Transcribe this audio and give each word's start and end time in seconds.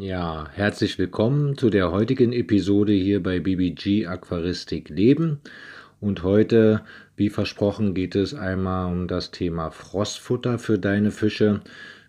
Ja, 0.00 0.48
herzlich 0.54 0.98
willkommen 0.98 1.58
zu 1.58 1.68
der 1.68 1.92
heutigen 1.92 2.32
Episode 2.32 2.94
hier 2.94 3.22
bei 3.22 3.38
BBG 3.38 4.06
Aquaristik 4.06 4.88
Leben. 4.88 5.42
Und 6.00 6.22
heute, 6.22 6.80
wie 7.16 7.28
versprochen, 7.28 7.92
geht 7.92 8.14
es 8.14 8.32
einmal 8.32 8.90
um 8.90 9.08
das 9.08 9.30
Thema 9.30 9.70
Frostfutter 9.70 10.58
für 10.58 10.78
deine 10.78 11.10
Fische, 11.10 11.60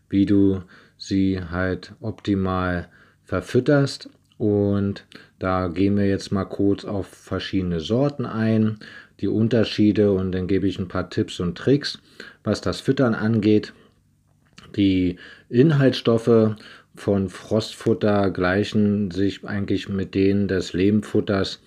wie 0.08 0.26
du 0.26 0.62
sie 0.98 1.42
halt 1.42 1.92
optimal 2.00 2.88
verfütterst. 3.26 4.10
Und 4.38 5.06
da 5.38 5.68
gehen 5.68 5.98
wir 5.98 6.08
jetzt 6.08 6.32
mal 6.32 6.46
kurz 6.46 6.86
auf 6.86 7.08
verschiedene 7.08 7.82
Sorten 7.82 8.26
ein, 8.26 8.80
die 9.20 9.28
Unterschiede 9.28 10.14
und 10.14 10.32
dann 10.32 10.48
gebe 10.48 10.66
ich 10.66 10.80
ein 10.80 10.88
paar 10.88 11.10
Tipps 11.10 11.42
und 11.42 11.58
Tricks, 11.58 12.00
was 12.46 12.62
das 12.62 12.80
Füttern 12.80 13.16
angeht. 13.16 13.74
Die 14.78 15.18
Inhaltsstoffe 15.50 16.56
von 16.96 17.30
Frostfutter 17.30 18.32
gleichen 18.32 19.12
sich 19.12 19.46
eigentlich 19.46 19.90
mit 19.90 20.14
denen 20.14 20.48
des 20.48 20.74
Lehmfutters 20.74 21.62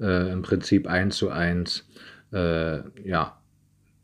äh, 0.00 0.32
im 0.32 0.42
Prinzip 0.42 0.86
eins 0.86 1.16
zu 1.16 1.30
eins. 1.30 1.86
Äh, 2.32 2.80
ja, 3.06 3.40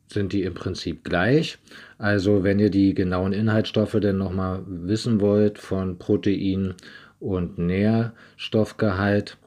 sind 0.08 0.32
die 0.32 0.42
im 0.42 0.54
Prinzip 0.54 1.04
gleich. 1.04 1.58
Also 1.98 2.44
wenn 2.44 2.58
ihr 2.58 2.70
die 2.70 2.94
genauen 2.94 3.32
Inhaltsstoffe 3.32 3.98
denn 4.00 4.18
nochmal 4.18 4.62
wissen 4.66 5.20
wollt 5.20 5.58
von 5.58 5.98
Protein 5.98 6.74
und 7.18 7.58
Nährstoffgehalt, 7.58 9.38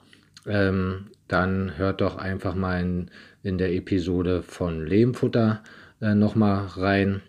ähm, 0.47 1.07
dann 1.27 1.77
hört 1.77 2.01
doch 2.01 2.17
einfach 2.17 2.55
mal 2.55 2.81
in, 2.81 3.11
in 3.43 3.57
der 3.57 3.73
Episode 3.73 4.41
von 4.41 4.85
Lehmfutter 4.85 5.63
äh, 6.01 6.15
nochmal 6.15 6.65
rein. 6.65 7.21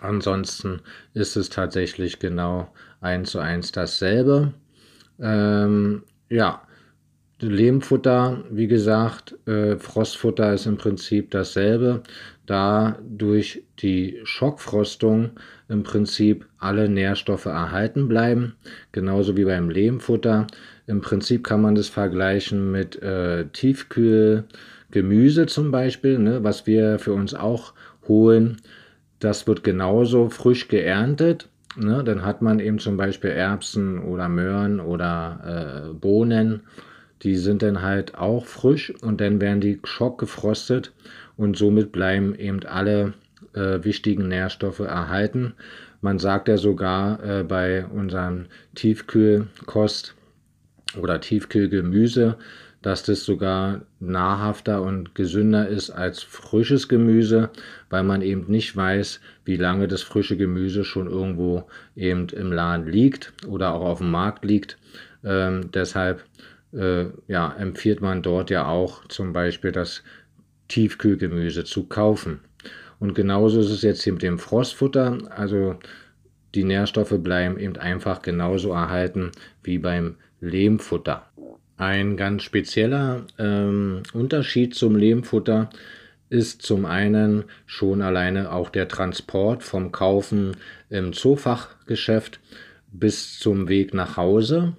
Ansonsten 0.00 0.80
ist 1.14 1.36
es 1.36 1.48
tatsächlich 1.48 2.18
genau 2.18 2.72
eins 3.02 3.32
zu 3.32 3.40
eins 3.40 3.72
dasselbe. 3.72 4.54
Ähm, 5.20 6.04
ja, 6.30 6.62
Lehmfutter, 7.42 8.44
wie 8.50 8.68
gesagt, 8.68 9.34
äh, 9.46 9.76
Frostfutter 9.76 10.54
ist 10.54 10.66
im 10.66 10.76
Prinzip 10.76 11.30
dasselbe, 11.32 12.02
da 12.46 12.98
durch 13.08 13.64
die 13.80 14.20
Schockfrostung 14.24 15.30
im 15.68 15.82
Prinzip 15.82 16.46
alle 16.58 16.88
Nährstoffe 16.88 17.46
erhalten 17.46 18.08
bleiben, 18.08 18.54
genauso 18.92 19.36
wie 19.36 19.44
beim 19.44 19.70
Lehmfutter. 19.70 20.46
Im 20.86 21.00
Prinzip 21.00 21.44
kann 21.44 21.62
man 21.62 21.74
das 21.74 21.88
vergleichen 21.88 22.70
mit 22.70 23.00
äh, 23.02 23.46
Tiefkühlgemüse 23.46 25.46
zum 25.46 25.70
Beispiel, 25.70 26.18
ne, 26.18 26.44
was 26.44 26.66
wir 26.66 26.98
für 26.98 27.12
uns 27.12 27.34
auch 27.34 27.74
holen. 28.06 28.58
Das 29.18 29.46
wird 29.46 29.64
genauso 29.64 30.28
frisch 30.28 30.68
geerntet 30.68 31.48
Ne, 31.76 32.04
dann 32.04 32.24
hat 32.24 32.42
man 32.42 32.60
eben 32.60 32.78
zum 32.78 32.96
Beispiel 32.96 33.30
Erbsen 33.30 33.98
oder 33.98 34.28
Möhren 34.28 34.78
oder 34.78 35.88
äh, 35.90 35.94
Bohnen. 35.94 36.60
Die 37.22 37.36
sind 37.36 37.62
dann 37.62 37.82
halt 37.82 38.16
auch 38.16 38.44
frisch 38.44 38.92
und 39.02 39.20
dann 39.20 39.40
werden 39.40 39.60
die 39.60 39.80
schockgefrostet 39.84 40.92
und 41.36 41.56
somit 41.56 41.92
bleiben 41.92 42.34
eben 42.34 42.64
alle 42.64 43.14
äh, 43.54 43.82
wichtigen 43.84 44.28
Nährstoffe 44.28 44.80
erhalten. 44.80 45.54
Man 46.00 46.18
sagt 46.18 46.48
ja 46.48 46.56
sogar 46.56 47.22
äh, 47.22 47.44
bei 47.44 47.86
unserem 47.86 48.46
Tiefkühlkost 48.74 50.14
oder 51.00 51.20
Tiefkühlgemüse, 51.20 52.36
dass 52.82 53.04
das 53.04 53.24
sogar 53.24 53.82
nahrhafter 54.00 54.82
und 54.82 55.14
gesünder 55.14 55.68
ist 55.68 55.90
als 55.90 56.22
frisches 56.22 56.88
Gemüse, 56.88 57.50
weil 57.90 58.02
man 58.02 58.22
eben 58.22 58.50
nicht 58.50 58.76
weiß, 58.76 59.20
wie 59.44 59.56
lange 59.56 59.88
das 59.88 60.02
frische 60.02 60.36
Gemüse 60.36 60.84
schon 60.84 61.06
irgendwo 61.06 61.64
eben 61.96 62.28
im 62.28 62.52
Laden 62.52 62.86
liegt 62.86 63.32
oder 63.46 63.72
auch 63.72 63.82
auf 63.82 63.98
dem 63.98 64.10
Markt 64.10 64.44
liegt. 64.44 64.78
Ähm, 65.24 65.70
deshalb 65.72 66.24
äh, 66.72 67.06
ja, 67.28 67.54
empfiehlt 67.56 68.00
man 68.00 68.22
dort 68.22 68.50
ja 68.50 68.66
auch 68.66 69.06
zum 69.06 69.32
Beispiel 69.32 69.72
das 69.72 70.02
Tiefkühlgemüse 70.68 71.64
zu 71.64 71.84
kaufen. 71.84 72.40
Und 72.98 73.14
genauso 73.14 73.60
ist 73.60 73.70
es 73.70 73.82
jetzt 73.82 74.02
hier 74.02 74.12
mit 74.12 74.22
dem 74.22 74.38
Frostfutter. 74.38 75.18
Also 75.30 75.76
die 76.54 76.64
Nährstoffe 76.64 77.14
bleiben 77.18 77.58
eben 77.58 77.76
einfach 77.76 78.22
genauso 78.22 78.70
erhalten 78.72 79.32
wie 79.62 79.78
beim 79.78 80.16
Lehmfutter. 80.40 81.26
Ein 81.82 82.16
ganz 82.16 82.44
spezieller 82.44 83.26
ähm, 83.40 84.04
Unterschied 84.12 84.72
zum 84.72 84.94
Lehmfutter 84.94 85.68
ist 86.30 86.62
zum 86.62 86.84
einen 86.84 87.42
schon 87.66 88.02
alleine 88.02 88.52
auch 88.52 88.70
der 88.70 88.86
Transport 88.86 89.64
vom 89.64 89.90
Kaufen 89.90 90.56
im 90.90 91.12
Zoofachgeschäft 91.12 92.38
bis 92.92 93.36
zum 93.40 93.68
Weg 93.68 93.94
nach 93.94 94.16
Hause. 94.16 94.74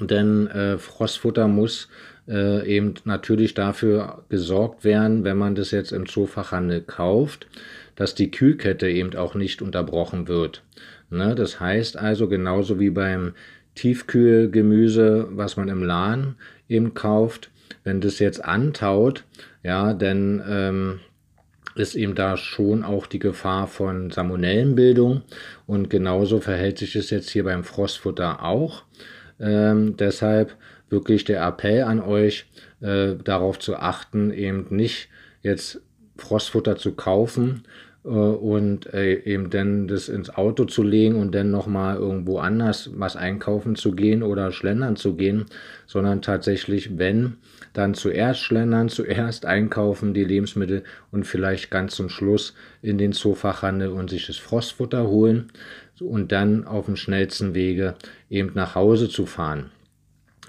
Denn 0.00 0.46
äh, 0.46 0.78
Frostfutter 0.78 1.46
muss 1.46 1.90
äh, 2.26 2.66
eben 2.66 2.94
natürlich 3.04 3.52
dafür 3.52 4.24
gesorgt 4.30 4.84
werden, 4.84 5.24
wenn 5.24 5.36
man 5.36 5.56
das 5.56 5.72
jetzt 5.72 5.92
im 5.92 6.06
Zoofachhandel 6.06 6.80
kauft, 6.80 7.48
dass 7.96 8.14
die 8.14 8.30
Kühlkette 8.30 8.88
eben 8.88 9.14
auch 9.14 9.34
nicht 9.34 9.60
unterbrochen 9.60 10.26
wird. 10.26 10.62
Ne? 11.10 11.34
Das 11.34 11.60
heißt 11.60 11.98
also 11.98 12.28
genauso 12.28 12.80
wie 12.80 12.90
beim 12.90 13.34
Tiefkühlgemüse, 13.78 15.28
was 15.30 15.56
man 15.56 15.68
im 15.68 15.84
Laden 15.84 16.34
eben 16.68 16.94
kauft, 16.94 17.50
wenn 17.84 18.00
das 18.00 18.18
jetzt 18.18 18.44
antaut, 18.44 19.24
ja, 19.62 19.94
dann 19.94 20.42
ähm, 20.48 21.00
ist 21.76 21.94
eben 21.94 22.16
da 22.16 22.36
schon 22.36 22.82
auch 22.82 23.06
die 23.06 23.20
Gefahr 23.20 23.68
von 23.68 24.10
Salmonellenbildung 24.10 25.22
und 25.66 25.90
genauso 25.90 26.40
verhält 26.40 26.78
sich 26.78 26.96
es 26.96 27.10
jetzt 27.10 27.30
hier 27.30 27.44
beim 27.44 27.62
Frostfutter 27.62 28.42
auch. 28.42 28.82
Ähm, 29.38 29.96
deshalb 29.96 30.56
wirklich 30.90 31.24
der 31.24 31.46
Appell 31.46 31.84
an 31.84 32.00
euch, 32.00 32.46
äh, 32.80 33.14
darauf 33.22 33.60
zu 33.60 33.76
achten, 33.76 34.32
eben 34.32 34.66
nicht 34.70 35.08
jetzt 35.42 35.80
Frostfutter 36.16 36.76
zu 36.76 36.94
kaufen, 36.96 37.62
und 38.08 38.92
äh, 38.94 39.22
eben 39.24 39.50
dann 39.50 39.86
das 39.86 40.08
ins 40.08 40.30
Auto 40.30 40.64
zu 40.64 40.82
legen 40.82 41.16
und 41.16 41.34
dann 41.34 41.50
nochmal 41.50 41.96
irgendwo 41.96 42.38
anders 42.38 42.90
was 42.94 43.16
einkaufen 43.16 43.76
zu 43.76 43.92
gehen 43.92 44.22
oder 44.22 44.50
schlendern 44.50 44.96
zu 44.96 45.14
gehen, 45.14 45.44
sondern 45.86 46.22
tatsächlich, 46.22 46.96
wenn, 46.96 47.36
dann 47.74 47.94
zuerst 47.94 48.40
schlendern, 48.40 48.88
zuerst 48.88 49.44
einkaufen 49.44 50.14
die 50.14 50.24
Lebensmittel 50.24 50.84
und 51.10 51.26
vielleicht 51.26 51.70
ganz 51.70 51.96
zum 51.96 52.08
Schluss 52.08 52.54
in 52.80 52.96
den 52.96 53.12
Zoofachhandel 53.12 53.88
und 53.88 54.08
sich 54.08 54.26
das 54.26 54.36
Frostfutter 54.36 55.06
holen 55.08 55.52
und 56.00 56.32
dann 56.32 56.64
auf 56.66 56.86
dem 56.86 56.96
schnellsten 56.96 57.54
Wege 57.54 57.94
eben 58.30 58.52
nach 58.54 58.74
Hause 58.74 59.08
zu 59.08 59.26
fahren. 59.26 59.70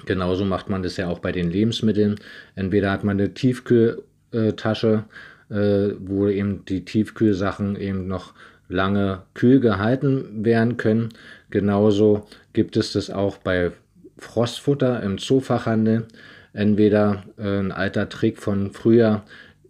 Genauso 0.05 0.45
macht 0.45 0.69
man 0.69 0.81
das 0.81 0.95
ja 0.95 1.09
auch 1.09 1.19
bei 1.19 1.33
den 1.33 1.51
Lebensmitteln. 1.51 2.15
Entweder 2.55 2.91
hat 2.91 3.03
man 3.03 3.19
eine 3.19 3.33
Tiefkühltasche 3.33 5.03
äh, 5.49 5.89
wo 5.99 6.27
eben 6.27 6.65
die 6.65 6.85
Tiefkühlsachen 6.85 7.75
eben 7.75 8.07
noch 8.07 8.33
lange 8.67 9.23
kühl 9.33 9.59
gehalten 9.59 10.45
werden 10.45 10.77
können. 10.77 11.09
Genauso 11.49 12.27
gibt 12.53 12.77
es 12.77 12.93
das 12.93 13.09
auch 13.09 13.37
bei 13.37 13.71
Frostfutter 14.17 15.01
im 15.01 15.17
Zoofachhandel. 15.17 16.05
Entweder 16.53 17.23
äh, 17.37 17.59
ein 17.59 17.71
alter 17.71 18.09
Trick 18.09 18.37
von 18.37 18.71
früher, 18.71 19.23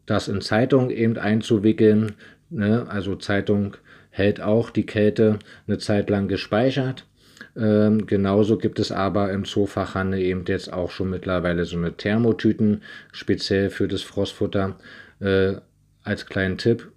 das 0.06 0.28
in 0.28 0.42
Zeitung 0.42 0.90
eben 0.90 1.18
einzuwickeln. 1.18 2.14
Ne? 2.50 2.86
Also 2.90 3.16
Zeitung 3.16 3.78
hält 4.10 4.42
auch 4.42 4.70
die 4.70 4.86
Kälte 4.86 5.40
eine 5.68 5.78
Zeit 5.78 6.10
lang 6.10 6.28
gespeichert. 6.28 7.06
Ähm, 7.56 8.06
genauso 8.06 8.58
gibt 8.58 8.80
es 8.80 8.92
aber 8.92 9.32
im 9.32 9.46
Zoofachhandel 9.46 10.20
eben 10.20 10.46
jetzt 10.48 10.72
auch 10.72 10.92
schon 10.92 11.10
mittlerweile 11.10 11.66
so 11.66 11.78
eine 11.78 11.94
Thermotüten, 11.94 12.82
speziell 13.12 13.70
für 13.70 13.88
das 13.88 14.02
Frostfutter. 14.02 14.76
Äh, 15.20 15.56
als 16.04 16.26
kleinen 16.26 16.58
Tipp, 16.58 16.92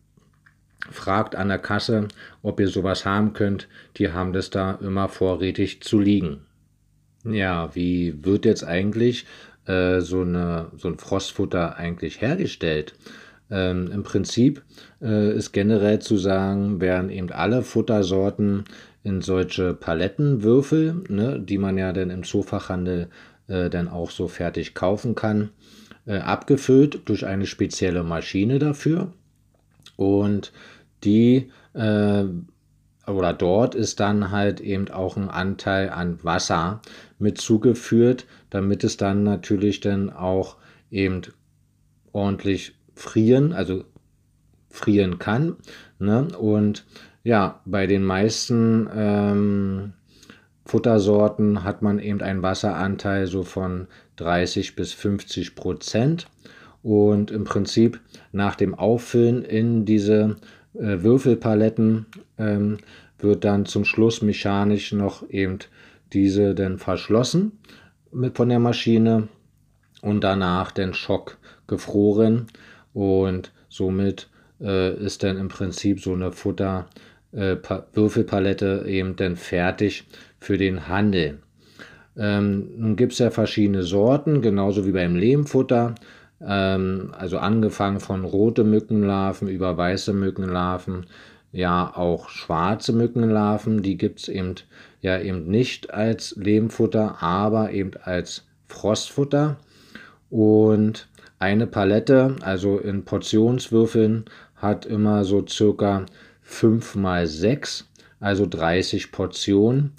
fragt 0.90 1.36
an 1.36 1.48
der 1.48 1.58
Kasse, 1.58 2.08
ob 2.42 2.60
ihr 2.60 2.68
sowas 2.68 3.04
haben 3.04 3.32
könnt. 3.32 3.68
Die 3.96 4.12
haben 4.12 4.32
das 4.32 4.50
da 4.50 4.72
immer 4.82 5.08
vorrätig 5.08 5.82
zu 5.82 6.00
liegen. 6.00 6.40
Ja, 7.24 7.74
wie 7.74 8.24
wird 8.24 8.44
jetzt 8.44 8.64
eigentlich 8.64 9.26
äh, 9.66 10.00
so, 10.00 10.22
eine, 10.22 10.72
so 10.76 10.88
ein 10.88 10.98
Frostfutter 10.98 11.76
eigentlich 11.76 12.20
hergestellt? 12.20 12.94
Ähm, 13.50 13.90
Im 13.92 14.02
Prinzip 14.02 14.62
äh, 15.00 15.36
ist 15.36 15.52
generell 15.52 16.00
zu 16.00 16.16
sagen, 16.16 16.80
werden 16.80 17.10
eben 17.10 17.30
alle 17.30 17.62
Futtersorten 17.62 18.64
in 19.04 19.20
solche 19.20 19.74
Palettenwürfel, 19.74 21.04
ne, 21.08 21.40
die 21.40 21.58
man 21.58 21.76
ja 21.76 21.92
dann 21.92 22.10
im 22.10 22.24
Zoofachhandel 22.24 23.08
äh, 23.48 23.68
dann 23.68 23.88
auch 23.88 24.10
so 24.10 24.26
fertig 24.26 24.74
kaufen 24.74 25.14
kann, 25.14 25.50
äh, 26.06 26.18
abgefüllt 26.18 27.02
durch 27.06 27.26
eine 27.26 27.46
spezielle 27.46 28.02
Maschine 28.02 28.58
dafür. 28.58 29.12
Und 29.96 30.52
die 31.04 31.50
äh, 31.74 32.24
oder 33.06 33.32
dort 33.32 33.74
ist 33.74 34.00
dann 34.00 34.30
halt 34.30 34.60
eben 34.60 34.88
auch 34.88 35.16
ein 35.16 35.28
Anteil 35.28 35.90
an 35.90 36.22
Wasser 36.22 36.80
mit 37.18 37.38
zugeführt, 37.38 38.26
damit 38.50 38.84
es 38.84 38.96
dann 38.96 39.24
natürlich 39.24 39.80
dann 39.80 40.10
auch 40.10 40.56
eben 40.90 41.22
ordentlich 42.12 42.74
frieren, 42.94 43.52
also 43.52 43.84
frieren 44.70 45.18
kann. 45.18 45.56
Ne? 45.98 46.28
Und 46.38 46.84
ja, 47.24 47.60
bei 47.64 47.86
den 47.86 48.04
meisten 48.04 48.88
ähm, 48.94 49.92
Futtersorten 50.64 51.64
hat 51.64 51.82
man 51.82 51.98
eben 51.98 52.20
einen 52.20 52.42
Wasseranteil 52.42 53.26
so 53.26 53.42
von 53.42 53.88
30 54.16 54.76
bis 54.76 54.92
50 54.92 55.54
Prozent. 55.54 56.28
Und 56.82 57.30
im 57.30 57.44
Prinzip 57.44 58.00
nach 58.32 58.56
dem 58.56 58.74
Auffüllen 58.74 59.44
in 59.44 59.84
diese 59.84 60.36
äh, 60.74 61.02
Würfelpaletten 61.02 62.06
ähm, 62.38 62.78
wird 63.18 63.44
dann 63.44 63.66
zum 63.66 63.84
Schluss 63.84 64.20
mechanisch 64.22 64.92
noch 64.92 65.28
eben 65.30 65.58
diese 66.12 66.54
dann 66.54 66.78
verschlossen 66.78 67.52
mit, 68.12 68.36
von 68.36 68.48
der 68.48 68.58
Maschine 68.58 69.28
und 70.02 70.22
danach 70.22 70.72
den 70.72 70.94
Schock 70.94 71.38
gefroren 71.66 72.48
und 72.92 73.52
somit 73.68 74.28
äh, 74.60 74.94
ist 74.96 75.22
dann 75.22 75.38
im 75.38 75.48
Prinzip 75.48 76.00
so 76.00 76.12
eine 76.12 76.32
Futter 76.32 76.88
äh, 77.32 77.56
Würfelpalette 77.94 78.84
eben 78.86 79.16
dann 79.16 79.36
fertig 79.36 80.04
für 80.38 80.58
den 80.58 80.88
Handel. 80.88 81.38
Ähm, 82.16 82.68
nun 82.76 82.96
gibt 82.96 83.12
es 83.12 83.18
ja 83.18 83.30
verschiedene 83.30 83.82
Sorten, 83.82 84.42
genauso 84.42 84.86
wie 84.86 84.92
beim 84.92 85.16
Lehmfutter. 85.16 85.94
Ähm, 86.40 87.12
also 87.16 87.38
angefangen 87.38 88.00
von 88.00 88.24
rote 88.24 88.64
Mückenlarven 88.64 89.48
über 89.48 89.76
weiße 89.76 90.12
Mückenlarven, 90.12 91.06
ja 91.52 91.92
auch 91.94 92.28
schwarze 92.28 92.92
Mückenlarven, 92.92 93.82
die 93.82 93.96
gibt 93.96 94.20
es 94.20 94.28
eben 94.28 94.54
ja 95.00 95.20
eben 95.20 95.46
nicht 95.46 95.92
als 95.92 96.34
Lehmfutter, 96.36 97.22
aber 97.22 97.72
eben 97.72 97.92
als 98.02 98.44
Frostfutter. 98.68 99.56
Und 100.30 101.08
eine 101.38 101.66
Palette, 101.66 102.36
also 102.40 102.78
in 102.78 103.04
Portionswürfeln, 103.04 104.24
hat 104.56 104.86
immer 104.86 105.24
so 105.24 105.44
circa 105.46 106.06
5 106.42 106.94
mal 106.94 107.26
6, 107.26 107.88
also 108.20 108.46
30 108.46 109.12
Portionen. 109.12 109.92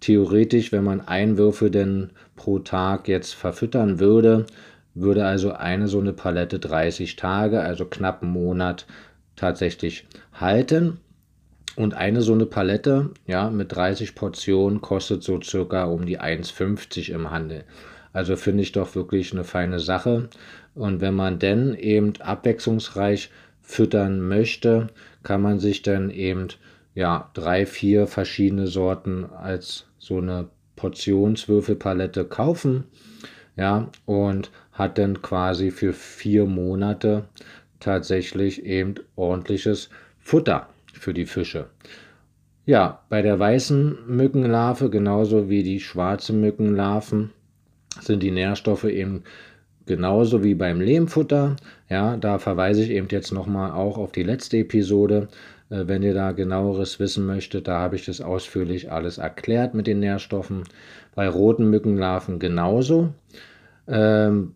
Theoretisch, 0.00 0.72
wenn 0.72 0.84
man 0.84 1.00
einen 1.02 1.36
Würfel 1.36 1.70
denn 1.70 2.10
pro 2.34 2.58
Tag 2.58 3.06
jetzt 3.06 3.34
verfüttern 3.34 4.00
würde, 4.00 4.46
würde 4.94 5.26
also 5.26 5.52
eine 5.52 5.88
so 5.88 6.00
eine 6.00 6.12
Palette 6.12 6.58
30 6.58 7.16
Tage, 7.16 7.60
also 7.60 7.84
knapp 7.84 8.22
einen 8.22 8.32
Monat 8.32 8.86
tatsächlich 9.36 10.06
halten. 10.32 10.98
Und 11.76 11.94
eine 11.94 12.20
so 12.20 12.32
eine 12.32 12.46
Palette, 12.46 13.10
ja, 13.26 13.48
mit 13.48 13.72
30 13.72 14.14
Portionen 14.14 14.80
kostet 14.80 15.22
so 15.22 15.40
circa 15.40 15.84
um 15.84 16.04
die 16.04 16.20
1,50 16.20 17.12
im 17.12 17.30
Handel. 17.30 17.64
Also 18.12 18.36
finde 18.36 18.62
ich 18.62 18.72
doch 18.72 18.94
wirklich 18.96 19.32
eine 19.32 19.44
feine 19.44 19.78
Sache. 19.78 20.28
Und 20.74 21.00
wenn 21.00 21.14
man 21.14 21.38
denn 21.38 21.74
eben 21.74 22.14
abwechslungsreich 22.20 23.30
füttern 23.62 24.20
möchte, 24.20 24.88
kann 25.22 25.42
man 25.42 25.60
sich 25.60 25.82
dann 25.82 26.10
eben 26.10 26.48
ja 26.94 27.30
drei, 27.34 27.66
vier 27.66 28.06
verschiedene 28.06 28.66
Sorten 28.66 29.26
als 29.26 29.86
so 30.00 30.18
eine 30.18 30.48
Portionswürfelpalette 30.74 32.24
kaufen. 32.24 32.84
Ja, 33.56 33.90
und 34.06 34.50
hat 34.72 34.98
dann 34.98 35.22
quasi 35.22 35.70
für 35.70 35.92
vier 35.92 36.46
Monate 36.46 37.28
tatsächlich 37.78 38.64
eben 38.64 38.94
ordentliches 39.14 39.90
Futter 40.18 40.68
für 40.94 41.12
die 41.12 41.26
Fische. 41.26 41.66
Ja, 42.64 43.02
bei 43.08 43.20
der 43.22 43.38
weißen 43.38 44.06
Mückenlarve 44.06 44.90
genauso 44.90 45.50
wie 45.50 45.62
die 45.62 45.80
schwarze 45.80 46.32
Mückenlarven 46.32 47.30
sind 48.00 48.22
die 48.22 48.30
Nährstoffe 48.30 48.84
eben 48.84 49.24
genauso 49.90 50.44
wie 50.44 50.54
beim 50.54 50.80
Lehmfutter. 50.80 51.56
Ja, 51.88 52.16
da 52.16 52.38
verweise 52.38 52.84
ich 52.84 52.90
eben 52.90 53.08
jetzt 53.10 53.32
nochmal 53.32 53.72
auch 53.72 53.98
auf 53.98 54.12
die 54.12 54.22
letzte 54.22 54.58
Episode. 54.58 55.26
Äh, 55.68 55.88
wenn 55.88 56.04
ihr 56.04 56.14
da 56.14 56.30
genaueres 56.30 57.00
wissen 57.00 57.26
möchtet, 57.26 57.66
da 57.66 57.80
habe 57.80 57.96
ich 57.96 58.04
das 58.04 58.20
ausführlich 58.20 58.92
alles 58.92 59.18
erklärt 59.18 59.74
mit 59.74 59.88
den 59.88 59.98
Nährstoffen. 59.98 60.62
Bei 61.16 61.28
roten 61.28 61.68
Mückenlarven 61.70 62.38
genauso. 62.38 63.08
Ähm, 63.88 64.54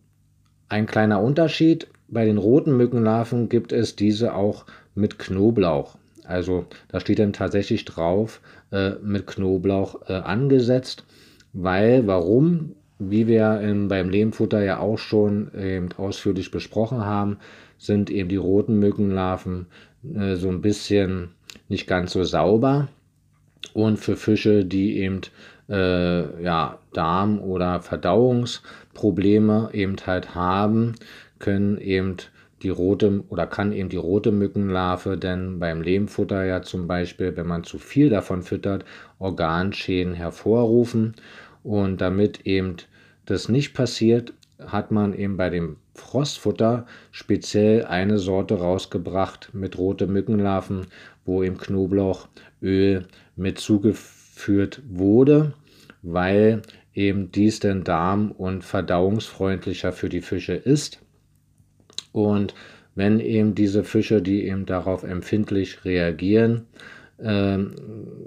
ein 0.68 0.86
kleiner 0.86 1.20
Unterschied, 1.20 1.88
bei 2.06 2.24
den 2.24 2.38
roten 2.38 2.76
Mückenlarven 2.76 3.48
gibt 3.48 3.72
es 3.72 3.96
diese 3.96 4.36
auch 4.36 4.66
mit 4.94 5.18
Knoblauch. 5.18 5.96
Also 6.22 6.66
da 6.86 7.00
steht 7.00 7.18
dann 7.18 7.32
tatsächlich 7.32 7.84
drauf, 7.84 8.40
äh, 8.70 8.92
mit 9.02 9.26
Knoblauch 9.26 10.08
äh, 10.08 10.12
angesetzt. 10.12 11.04
Weil, 11.52 12.06
warum? 12.06 12.76
Wie 12.98 13.26
wir 13.26 13.60
ähm, 13.62 13.88
beim 13.88 14.08
Lehmfutter 14.08 14.62
ja 14.62 14.78
auch 14.78 14.98
schon 14.98 15.50
eben 15.54 15.88
ausführlich 15.96 16.50
besprochen 16.50 17.04
haben, 17.04 17.38
sind 17.78 18.10
eben 18.10 18.28
die 18.28 18.36
roten 18.36 18.78
Mückenlarven 18.78 19.66
äh, 20.14 20.36
so 20.36 20.48
ein 20.48 20.62
bisschen 20.62 21.30
nicht 21.68 21.86
ganz 21.86 22.12
so 22.12 22.22
sauber. 22.24 22.88
Und 23.72 23.98
für 23.98 24.16
Fische, 24.16 24.64
die 24.64 24.98
eben 24.98 25.22
äh, 25.68 26.42
ja, 26.42 26.78
Darm- 26.92 27.40
oder 27.40 27.80
Verdauungsprobleme 27.80 29.70
eben 29.72 29.96
halt 30.06 30.34
haben, 30.34 30.94
können 31.38 31.78
eben 31.78 32.16
die 32.62 32.70
rote 32.70 33.24
oder 33.28 33.46
kann 33.46 33.72
eben 33.72 33.90
die 33.90 33.96
rote 33.96 34.32
Mückenlarve 34.32 35.18
denn 35.18 35.58
beim 35.58 35.82
Lehmfutter 35.82 36.44
ja 36.44 36.62
zum 36.62 36.86
Beispiel, 36.86 37.36
wenn 37.36 37.46
man 37.46 37.64
zu 37.64 37.78
viel 37.78 38.08
davon 38.08 38.42
füttert, 38.42 38.84
Organschäden 39.18 40.14
hervorrufen. 40.14 41.14
Und 41.64 42.00
damit 42.00 42.46
eben 42.46 42.76
das 43.26 43.48
nicht 43.48 43.74
passiert, 43.74 44.34
hat 44.64 44.92
man 44.92 45.14
eben 45.14 45.36
bei 45.36 45.50
dem 45.50 45.78
Frostfutter 45.94 46.86
speziell 47.10 47.84
eine 47.84 48.18
Sorte 48.18 48.54
rausgebracht 48.58 49.50
mit 49.52 49.78
rote 49.78 50.06
Mückenlarven, 50.06 50.86
wo 51.24 51.42
eben 51.42 51.56
Knoblauchöl 51.56 53.06
mit 53.34 53.58
zugeführt 53.58 54.82
wurde, 54.88 55.54
weil 56.02 56.62
eben 56.92 57.32
dies 57.32 57.60
denn 57.60 57.82
darm- 57.82 58.30
und 58.30 58.62
verdauungsfreundlicher 58.62 59.92
für 59.92 60.08
die 60.08 60.20
Fische 60.20 60.54
ist. 60.54 61.00
Und 62.12 62.54
wenn 62.94 63.18
eben 63.20 63.54
diese 63.54 63.84
Fische, 63.84 64.22
die 64.22 64.46
eben 64.46 64.66
darauf 64.66 65.02
empfindlich 65.02 65.84
reagieren, 65.84 66.66
ähm, 67.20 67.74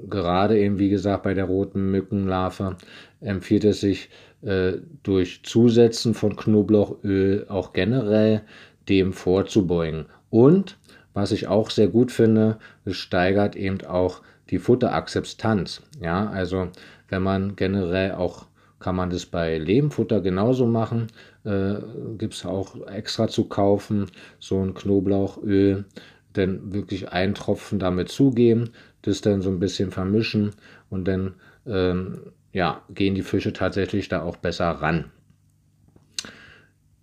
gerade 0.09 0.57
eben 0.57 0.79
wie 0.79 0.89
gesagt 0.89 1.23
bei 1.23 1.33
der 1.33 1.45
roten 1.45 1.91
Mückenlarve, 1.91 2.77
empfiehlt 3.21 3.63
es 3.63 3.81
sich 3.81 4.09
äh, 4.41 4.73
durch 5.03 5.43
Zusetzen 5.43 6.13
von 6.13 6.35
Knoblauchöl 6.35 7.45
auch 7.49 7.73
generell 7.73 8.43
dem 8.89 9.13
vorzubeugen. 9.13 10.05
Und 10.29 10.77
was 11.13 11.31
ich 11.31 11.47
auch 11.47 11.69
sehr 11.69 11.87
gut 11.87 12.11
finde, 12.11 12.59
es 12.85 12.95
steigert 12.95 13.55
eben 13.55 13.81
auch 13.85 14.21
die 14.49 14.59
Futterakzeptanz. 14.59 15.81
Ja, 16.01 16.29
also 16.29 16.69
wenn 17.09 17.23
man 17.23 17.55
generell 17.55 18.11
auch 18.13 18.47
kann 18.79 18.95
man 18.95 19.09
das 19.09 19.25
bei 19.25 19.57
Lehmfutter 19.57 20.21
genauso 20.21 20.65
machen. 20.65 21.07
Äh, 21.43 21.75
Gibt 22.17 22.35
es 22.35 22.45
auch 22.45 22.87
extra 22.87 23.27
zu 23.27 23.45
kaufen, 23.45 24.11
so 24.39 24.61
ein 24.61 24.73
Knoblauchöl, 24.73 25.85
dann 26.33 26.73
wirklich 26.73 27.09
einen 27.09 27.33
Tropfen 27.33 27.79
damit 27.79 28.09
zugeben, 28.09 28.69
das 29.01 29.21
dann 29.21 29.41
so 29.41 29.49
ein 29.49 29.59
bisschen 29.59 29.91
vermischen 29.91 30.51
und 30.89 31.07
dann 31.07 31.33
ähm, 31.65 32.31
ja, 32.51 32.81
gehen 32.89 33.15
die 33.15 33.21
Fische 33.21 33.53
tatsächlich 33.53 34.09
da 34.09 34.21
auch 34.21 34.37
besser 34.37 34.69
ran. 34.69 35.11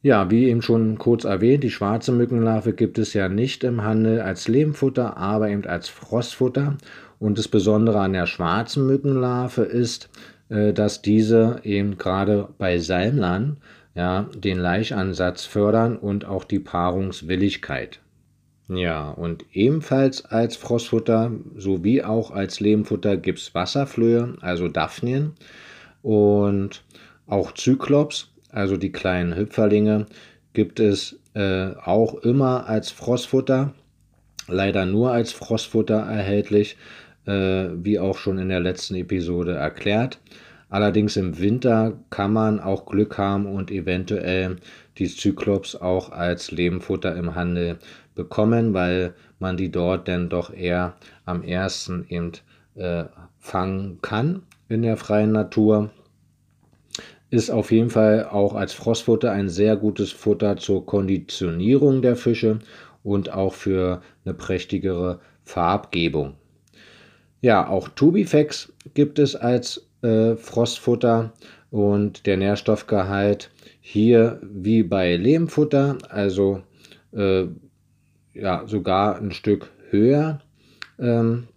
Ja, 0.02 0.30
wie 0.30 0.48
eben 0.50 0.60
schon 0.60 0.98
kurz 0.98 1.24
erwähnt, 1.24 1.64
die 1.64 1.70
schwarze 1.70 2.12
Mückenlarve 2.12 2.74
gibt 2.74 2.98
es 2.98 3.14
ja 3.14 3.30
nicht 3.30 3.64
im 3.64 3.82
Handel 3.82 4.20
als 4.20 4.48
Lehmfutter, 4.48 5.16
aber 5.16 5.48
eben 5.48 5.64
als 5.64 5.88
Frostfutter. 5.88 6.76
Und 7.18 7.38
das 7.38 7.48
Besondere 7.48 8.00
an 8.00 8.12
der 8.12 8.26
schwarzen 8.26 8.86
Mückenlarve 8.86 9.62
ist, 9.62 10.10
äh, 10.50 10.74
dass 10.74 11.00
diese 11.00 11.60
eben 11.62 11.96
gerade 11.96 12.48
bei 12.58 12.78
Salmlern 12.78 13.56
ja, 13.94 14.28
den 14.36 14.58
Laichansatz 14.58 15.46
fördern 15.46 15.96
und 15.96 16.26
auch 16.26 16.44
die 16.44 16.58
Paarungswilligkeit. 16.58 18.00
Ja, 18.68 19.10
und 19.10 19.44
ebenfalls 19.52 20.24
als 20.24 20.56
Frostfutter 20.56 21.32
sowie 21.56 22.02
auch 22.02 22.30
als 22.30 22.60
Lehmfutter 22.60 23.18
gibt 23.18 23.38
es 23.40 23.54
Wasserflöhe, 23.54 24.36
also 24.40 24.68
Daphnien 24.68 25.34
und 26.02 26.82
auch 27.26 27.52
Zyklops, 27.52 28.32
also 28.50 28.76
die 28.78 28.92
kleinen 28.92 29.36
Hüpferlinge, 29.36 30.06
gibt 30.54 30.80
es 30.80 31.20
äh, 31.34 31.72
auch 31.84 32.14
immer 32.14 32.66
als 32.66 32.90
Frostfutter, 32.90 33.74
leider 34.48 34.86
nur 34.86 35.12
als 35.12 35.32
Frostfutter 35.32 35.98
erhältlich, 35.98 36.78
äh, 37.26 37.68
wie 37.74 37.98
auch 37.98 38.16
schon 38.16 38.38
in 38.38 38.48
der 38.48 38.60
letzten 38.60 38.94
Episode 38.94 39.52
erklärt. 39.52 40.20
Allerdings 40.70 41.16
im 41.16 41.38
Winter 41.38 41.98
kann 42.10 42.32
man 42.32 42.60
auch 42.60 42.86
Glück 42.86 43.18
haben 43.18 43.46
und 43.46 43.70
eventuell 43.70 44.56
die 44.98 45.08
Zyklops 45.08 45.76
auch 45.76 46.10
als 46.10 46.50
Lehmfutter 46.50 47.14
im 47.14 47.34
Handel 47.34 47.78
bekommen, 48.14 48.74
weil 48.74 49.14
man 49.38 49.56
die 49.56 49.70
dort 49.70 50.08
dann 50.08 50.28
doch 50.28 50.52
eher 50.52 50.94
am 51.24 51.42
ersten 51.42 52.06
eben 52.08 52.32
äh, 52.74 53.04
fangen 53.38 53.98
kann 54.02 54.42
in 54.68 54.82
der 54.82 54.96
freien 54.96 55.32
Natur. 55.32 55.90
Ist 57.30 57.50
auf 57.50 57.72
jeden 57.72 57.90
Fall 57.90 58.28
auch 58.30 58.54
als 58.54 58.72
Frostfutter 58.72 59.32
ein 59.32 59.48
sehr 59.48 59.76
gutes 59.76 60.12
Futter 60.12 60.56
zur 60.56 60.86
Konditionierung 60.86 62.00
der 62.00 62.16
Fische 62.16 62.60
und 63.02 63.32
auch 63.32 63.54
für 63.54 64.02
eine 64.24 64.34
prächtigere 64.34 65.20
Farbgebung. 65.42 66.34
Ja, 67.40 67.68
auch 67.68 67.88
Tubifex 67.88 68.72
gibt 68.94 69.18
es 69.18 69.36
als 69.36 69.86
äh, 70.02 70.36
Frostfutter 70.36 71.32
und 71.70 72.26
der 72.26 72.36
Nährstoffgehalt 72.36 73.50
hier 73.80 74.40
wie 74.42 74.82
bei 74.82 75.16
Lehmfutter, 75.16 75.98
also 76.08 76.62
äh, 77.12 77.44
ja 78.34 78.66
sogar 78.66 79.16
ein 79.16 79.32
Stück 79.32 79.70
höher, 79.90 80.40
ähm, 80.98 81.48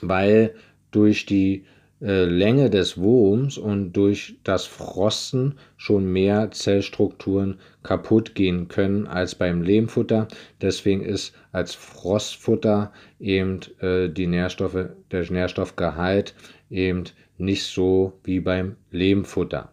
weil 0.00 0.54
durch 0.90 1.26
die 1.26 1.64
äh, 2.00 2.24
Länge 2.24 2.70
des 2.70 2.96
Wurms 2.96 3.58
und 3.58 3.92
durch 3.92 4.38
das 4.44 4.66
Frosten 4.66 5.54
schon 5.76 6.12
mehr 6.12 6.52
Zellstrukturen 6.52 7.58
kaputt 7.82 8.36
gehen 8.36 8.68
können 8.68 9.06
als 9.06 9.34
beim 9.34 9.62
Lehmfutter. 9.62 10.28
Deswegen 10.62 11.02
ist 11.02 11.34
als 11.50 11.74
Frostfutter 11.74 12.92
eben 13.18 13.60
äh, 13.80 14.08
die 14.08 14.28
Nährstoffe, 14.28 14.86
der 15.10 15.30
Nährstoffgehalt 15.30 16.34
eben 16.70 17.04
nicht 17.36 17.64
so 17.64 18.12
wie 18.22 18.40
beim 18.40 18.76
Lehmfutter. 18.92 19.70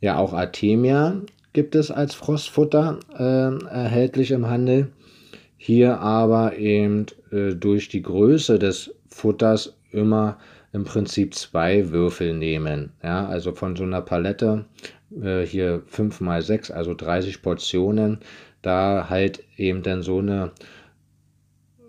Ja, 0.00 0.18
auch 0.18 0.32
Artemia 0.32 1.22
gibt 1.52 1.74
es 1.74 1.90
als 1.90 2.14
Frostfutter 2.14 3.00
äh, 3.18 3.64
erhältlich 3.66 4.30
im 4.30 4.48
Handel. 4.48 4.92
Hier 5.64 6.00
aber 6.00 6.56
eben 6.56 7.06
äh, 7.30 7.54
durch 7.54 7.88
die 7.88 8.02
Größe 8.02 8.58
des 8.58 8.92
Futters 9.06 9.76
immer 9.92 10.38
im 10.72 10.82
Prinzip 10.82 11.34
zwei 11.36 11.90
Würfel 11.92 12.34
nehmen. 12.34 12.90
Ja, 13.00 13.28
also 13.28 13.52
von 13.52 13.76
so 13.76 13.84
einer 13.84 14.00
Palette 14.00 14.64
äh, 15.22 15.42
hier 15.42 15.84
5 15.86 16.20
mal 16.20 16.42
6, 16.42 16.72
also 16.72 16.94
30 16.94 17.42
Portionen, 17.42 18.18
da 18.62 19.06
halt 19.08 19.44
eben 19.56 19.84
dann 19.84 20.02
so 20.02 20.18
eine 20.18 20.50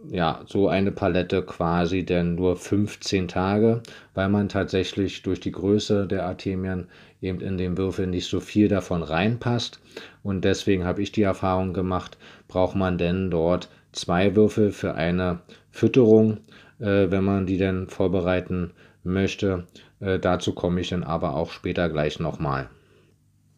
ja, 0.10 0.42
so 0.46 0.68
eine 0.68 0.92
Palette 0.92 1.42
quasi 1.42 2.04
denn 2.04 2.36
nur 2.36 2.58
15 2.58 3.28
Tage, 3.28 3.82
weil 4.14 4.30
man 4.30 4.50
tatsächlich 4.50 5.24
durch 5.24 5.40
die 5.40 5.52
Größe 5.52 6.08
der 6.08 6.26
Artemien 6.26 6.90
eben 7.22 7.40
in 7.40 7.58
den 7.58 7.78
Würfel 7.78 8.08
nicht 8.08 8.28
so 8.28 8.40
viel 8.40 8.68
davon 8.68 9.02
reinpasst. 9.02 9.80
Und 10.22 10.44
deswegen 10.44 10.84
habe 10.84 11.02
ich 11.02 11.12
die 11.12 11.22
Erfahrung 11.22 11.74
gemacht, 11.74 12.18
braucht 12.54 12.76
man 12.76 12.98
denn 12.98 13.30
dort 13.30 13.70
zwei 13.92 14.36
Würfel 14.36 14.72
für 14.72 14.96
eine 14.96 15.40
Fütterung 15.72 16.38
äh, 16.84 17.10
wenn 17.10 17.24
man 17.24 17.46
die 17.46 17.58
dann 17.58 17.88
vorbereiten 17.88 18.72
möchte. 19.04 19.66
Äh, 20.00 20.20
dazu 20.20 20.54
komme 20.54 20.82
ich 20.82 20.90
dann 20.90 21.04
aber 21.04 21.36
auch 21.36 21.52
später 21.52 21.90
gleich 21.90 22.20
nochmal. 22.20 22.70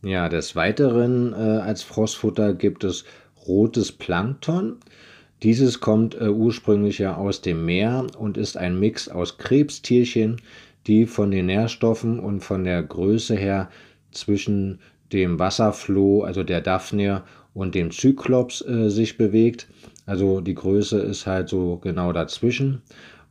Ja, 0.03 0.29
des 0.29 0.55
Weiteren 0.55 1.33
äh, 1.33 1.59
als 1.59 1.83
Frostfutter 1.83 2.53
gibt 2.53 2.83
es 2.83 3.05
rotes 3.47 3.91
Plankton. 3.91 4.77
Dieses 5.43 5.79
kommt 5.79 6.19
äh, 6.19 6.29
ursprünglich 6.29 6.99
ja 6.99 7.15
aus 7.15 7.41
dem 7.41 7.65
Meer 7.65 8.05
und 8.17 8.37
ist 8.37 8.57
ein 8.57 8.79
Mix 8.79 9.09
aus 9.09 9.37
Krebstierchen, 9.37 10.41
die 10.87 11.07
von 11.07 11.31
den 11.31 11.47
Nährstoffen 11.47 12.19
und 12.19 12.41
von 12.41 12.63
der 12.63 12.83
Größe 12.83 13.35
her 13.35 13.69
zwischen 14.11 14.79
dem 15.11 15.39
Wasserfloh, 15.39 16.23
also 16.23 16.43
der 16.43 16.61
Daphne 16.61 17.23
und 17.55 17.73
dem 17.73 17.89
Zyklops 17.89 18.61
äh, 18.61 18.89
sich 18.89 19.17
bewegt. 19.17 19.67
Also 20.05 20.41
die 20.41 20.53
Größe 20.53 20.99
ist 20.99 21.25
halt 21.25 21.49
so 21.49 21.77
genau 21.77 22.11
dazwischen 22.11 22.83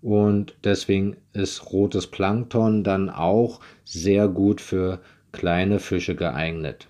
und 0.02 0.56
deswegen 0.64 1.16
ist 1.32 1.72
rotes 1.72 2.08
Plankton 2.08 2.82
dann 2.82 3.10
auch 3.10 3.60
sehr 3.84 4.26
gut 4.26 4.60
für 4.60 4.98
kleine 5.30 5.78
Fische 5.78 6.16
geeignet. 6.16 6.88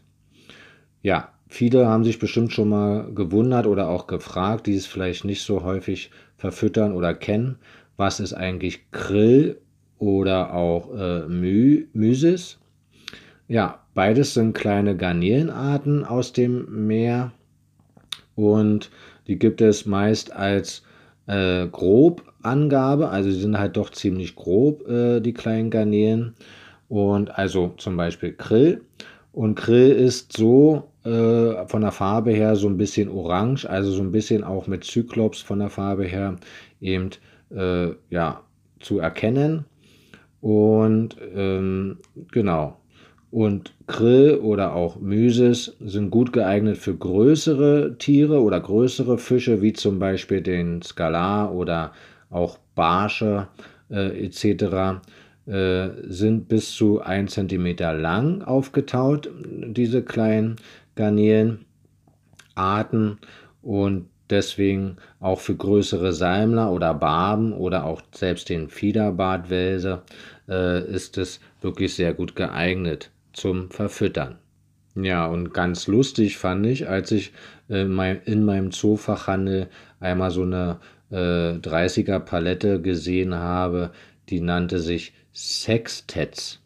Ja, 1.02 1.32
viele 1.48 1.86
haben 1.86 2.04
sich 2.04 2.18
bestimmt 2.18 2.52
schon 2.52 2.70
mal 2.70 3.12
gewundert 3.14 3.66
oder 3.66 3.88
auch 3.88 4.06
gefragt, 4.06 4.66
die 4.66 4.74
es 4.74 4.86
vielleicht 4.86 5.24
nicht 5.24 5.42
so 5.42 5.62
häufig 5.62 6.10
verfüttern 6.36 6.92
oder 6.92 7.14
kennen, 7.14 7.58
was 7.96 8.20
ist 8.20 8.32
eigentlich 8.32 8.90
Krill 8.90 9.60
oder 9.98 10.54
auch 10.54 10.94
äh, 10.94 11.28
My 11.28 11.86
Mysis? 11.92 12.58
Ja, 13.48 13.80
beides 13.94 14.34
sind 14.34 14.54
kleine 14.54 14.96
Garnelenarten 14.96 16.04
aus 16.04 16.32
dem 16.32 16.86
Meer 16.86 17.32
und 18.34 18.90
die 19.26 19.38
gibt 19.38 19.60
es 19.60 19.86
meist 19.86 20.32
als 20.32 20.82
äh, 21.26 21.66
grob 21.66 22.22
Angabe, 22.42 23.08
also 23.08 23.30
sie 23.30 23.40
sind 23.40 23.58
halt 23.58 23.76
doch 23.76 23.90
ziemlich 23.90 24.36
grob, 24.36 24.86
äh, 24.88 25.20
die 25.20 25.32
kleinen 25.32 25.70
Garnelen. 25.70 26.34
Und 26.88 27.36
also 27.38 27.72
zum 27.78 27.96
Beispiel 27.96 28.32
Krill. 28.34 28.82
Und 29.32 29.54
Krill 29.56 29.90
ist 29.90 30.36
so 30.36 30.90
äh, 31.04 31.66
von 31.66 31.80
der 31.80 31.92
Farbe 31.92 32.32
her 32.32 32.56
so 32.56 32.68
ein 32.68 32.76
bisschen 32.76 33.08
orange, 33.08 33.64
also 33.68 33.90
so 33.90 34.02
ein 34.02 34.12
bisschen 34.12 34.44
auch 34.44 34.66
mit 34.66 34.84
Zyklops 34.84 35.40
von 35.40 35.58
der 35.58 35.70
Farbe 35.70 36.04
her 36.04 36.36
eben 36.80 37.10
äh, 37.50 37.88
ja, 38.10 38.42
zu 38.80 38.98
erkennen. 38.98 39.64
Und 40.40 41.16
ähm, 41.34 41.98
genau. 42.30 42.76
Und 43.34 43.74
Krill 43.88 44.36
oder 44.36 44.76
auch 44.76 45.00
Mysis 45.00 45.76
sind 45.80 46.10
gut 46.10 46.32
geeignet 46.32 46.78
für 46.78 46.94
größere 46.94 47.96
Tiere 47.98 48.40
oder 48.40 48.60
größere 48.60 49.18
Fische, 49.18 49.60
wie 49.60 49.72
zum 49.72 49.98
Beispiel 49.98 50.40
den 50.40 50.82
Skalar 50.82 51.52
oder 51.52 51.90
auch 52.30 52.58
Barsche 52.76 53.48
äh, 53.90 54.24
etc. 54.24 55.02
Äh, 55.46 55.88
sind 56.04 56.46
bis 56.46 56.76
zu 56.76 57.00
1 57.00 57.34
cm 57.34 57.76
lang 58.00 58.42
aufgetaut, 58.42 59.28
diese 59.42 60.04
kleinen 60.04 60.54
Garnelenarten. 60.94 61.58
Und 63.62 64.06
deswegen 64.30 64.98
auch 65.18 65.40
für 65.40 65.56
größere 65.56 66.12
Salmler 66.12 66.70
oder 66.70 66.94
Barben 66.94 67.52
oder 67.52 67.84
auch 67.84 68.00
selbst 68.12 68.48
den 68.48 68.68
Fiederbartwelse 68.68 70.02
äh, 70.48 70.84
ist 70.88 71.18
es 71.18 71.40
wirklich 71.60 71.94
sehr 71.96 72.14
gut 72.14 72.36
geeignet 72.36 73.10
zum 73.34 73.70
Verfüttern. 73.70 74.38
Ja, 74.96 75.26
und 75.26 75.52
ganz 75.52 75.86
lustig 75.88 76.38
fand 76.38 76.66
ich, 76.66 76.88
als 76.88 77.10
ich 77.10 77.32
äh, 77.68 77.82
in 77.82 78.44
meinem 78.44 78.70
Zoofachhandel 78.70 79.68
einmal 80.00 80.30
so 80.30 80.42
eine 80.42 80.78
äh, 81.10 81.58
30er 81.58 82.20
Palette 82.20 82.80
gesehen 82.80 83.34
habe, 83.34 83.90
die 84.28 84.40
nannte 84.40 84.78
sich 84.78 85.12
Sextets. 85.32 86.60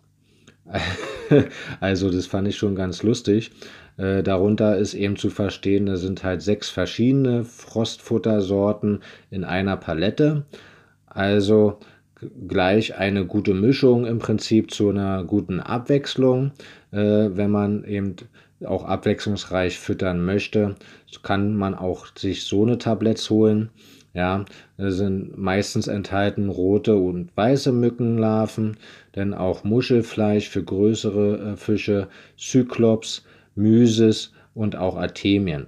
also 1.80 2.10
das 2.10 2.26
fand 2.26 2.48
ich 2.48 2.56
schon 2.56 2.74
ganz 2.74 3.02
lustig. 3.02 3.50
Äh, 3.96 4.22
darunter 4.22 4.76
ist 4.76 4.94
eben 4.94 5.16
zu 5.16 5.30
verstehen, 5.30 5.86
da 5.86 5.96
sind 5.96 6.22
halt 6.22 6.42
sechs 6.42 6.68
verschiedene 6.68 7.44
Frostfuttersorten 7.44 9.02
in 9.30 9.44
einer 9.44 9.76
Palette. 9.76 10.44
Also 11.06 11.80
gleich 12.48 12.96
eine 12.96 13.26
gute 13.26 13.54
Mischung 13.54 14.06
im 14.06 14.18
Prinzip 14.18 14.70
zu 14.70 14.90
einer 14.90 15.24
guten 15.24 15.60
Abwechslung. 15.60 16.52
Äh, 16.90 17.30
wenn 17.36 17.50
man 17.50 17.84
eben 17.84 18.16
auch 18.64 18.84
abwechslungsreich 18.84 19.78
füttern 19.78 20.24
möchte, 20.24 20.74
kann 21.22 21.54
man 21.54 21.74
auch 21.74 22.06
sich 22.16 22.44
so 22.44 22.64
eine 22.64 22.78
Tabletts 22.78 23.30
holen. 23.30 23.70
Ja, 24.14 24.46
sind 24.78 25.36
meistens 25.38 25.86
enthalten 25.86 26.48
rote 26.48 26.96
und 26.96 27.30
weiße 27.36 27.70
Mückenlarven, 27.72 28.78
denn 29.14 29.34
auch 29.34 29.64
Muschelfleisch 29.64 30.48
für 30.48 30.64
größere 30.64 31.52
äh, 31.52 31.56
Fische, 31.56 32.08
Zyklops, 32.36 33.24
Mysis 33.54 34.32
und 34.54 34.76
auch 34.76 34.96
Artemien. 34.96 35.66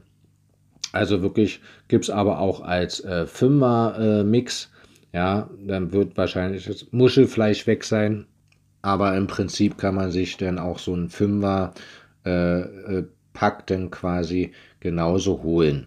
Also 0.92 1.23
wirklich 1.23 1.61
gibt 1.88 2.04
es 2.04 2.11
aber 2.11 2.40
auch 2.40 2.61
als 2.62 3.04
äh, 3.04 3.26
Fünfer-Mix. 3.26 4.70
Ja, 5.12 5.50
dann 5.67 5.93
wird 5.93 6.17
wahrscheinlich 6.17 6.67
das 6.67 6.87
Muschelfleisch 6.93 7.67
weg 7.67 7.85
sein. 7.85 8.26
Aber 8.83 9.17
im 9.17 9.26
Prinzip 9.26 9.76
kann 9.76 9.95
man 9.95 10.11
sich 10.11 10.37
dann 10.37 10.59
auch 10.59 10.79
so 10.79 10.95
ein 10.95 11.11
Fünfer 11.11 11.75
äh, 12.25 12.61
äh 12.61 13.05
Pack 13.33 13.67
dann 13.69 13.90
quasi 13.90 14.52
genauso 14.81 15.43
holen. 15.43 15.87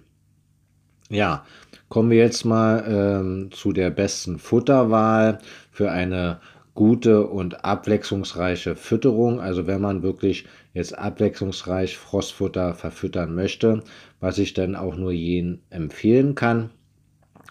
Ja, 1.10 1.46
kommen 1.90 2.10
wir 2.10 2.18
jetzt 2.18 2.46
mal 2.46 2.84
ähm, 2.88 3.52
zu 3.52 3.74
der 3.74 3.90
besten 3.90 4.40
Futterwahl 4.40 5.40
für 5.70 5.92
eine 5.92 6.40
gute 6.74 7.28
und 7.28 7.66
abwechslungsreiche 7.66 8.76
Fütterung. 8.76 9.40
Also 9.40 9.68
wenn 9.68 9.82
man 9.82 10.02
wirklich 10.02 10.46
jetzt 10.74 10.98
abwechslungsreich 10.98 11.98
Frostfutter 11.98 12.74
verfüttern 12.74 13.36
möchte, 13.36 13.84
was 14.20 14.38
ich 14.38 14.54
dann 14.54 14.76
auch 14.76 14.96
nur 14.96 15.12
jenen 15.12 15.62
empfehlen 15.70 16.34
kann, 16.34 16.72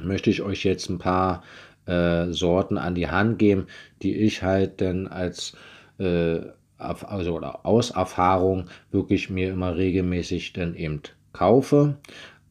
möchte 0.05 0.31
ich 0.31 0.43
euch 0.43 0.65
jetzt 0.65 0.89
ein 0.89 0.99
paar 0.99 1.43
äh, 1.87 2.27
Sorten 2.31 2.79
an 2.79 2.95
die 2.95 3.09
Hand 3.09 3.39
geben, 3.39 3.67
die 4.03 4.17
ich 4.17 4.43
halt 4.43 4.81
dann 4.81 5.07
als 5.07 5.55
äh, 5.99 6.41
also 6.79 7.37
oder 7.37 7.65
aus 7.65 7.91
Erfahrung 7.91 8.67
wirklich 8.91 9.31
mir 9.31 9.51
immer 9.51 9.77
regelmäßig 9.77 10.53
dann 10.53 10.75
eben 10.75 11.01
kaufe. 11.33 11.97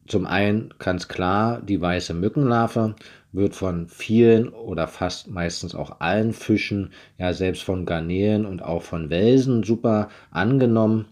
Zum 0.06 0.26
einen 0.26 0.74
ganz 0.78 1.08
klar, 1.08 1.60
die 1.62 1.80
weiße 1.80 2.14
Mückenlarve 2.14 2.96
wird 3.32 3.54
von 3.54 3.88
vielen 3.88 4.48
oder 4.48 4.88
fast 4.88 5.30
meistens 5.30 5.74
auch 5.74 6.00
allen 6.00 6.32
Fischen, 6.32 6.90
ja 7.18 7.32
selbst 7.32 7.62
von 7.62 7.86
Garnelen 7.86 8.44
und 8.44 8.62
auch 8.62 8.82
von 8.82 9.10
Welsen 9.10 9.62
super 9.62 10.08
angenommen. 10.30 11.06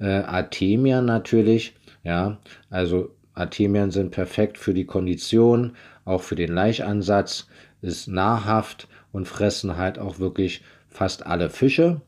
Äh, 0.00 0.22
Artemia 0.22 1.00
natürlich, 1.02 1.74
ja, 2.02 2.38
also 2.70 3.10
Artemien 3.34 3.90
sind 3.90 4.10
perfekt 4.10 4.58
für 4.58 4.74
die 4.74 4.84
Kondition, 4.84 5.76
auch 6.04 6.22
für 6.22 6.34
den 6.34 6.52
Laichansatz, 6.52 7.48
ist 7.80 8.08
nahrhaft 8.08 8.88
und 9.12 9.28
fressen 9.28 9.76
halt 9.76 9.98
auch 9.98 10.18
wirklich 10.18 10.62
fast 10.88 11.26
alle 11.26 11.50
Fische. 11.50 12.00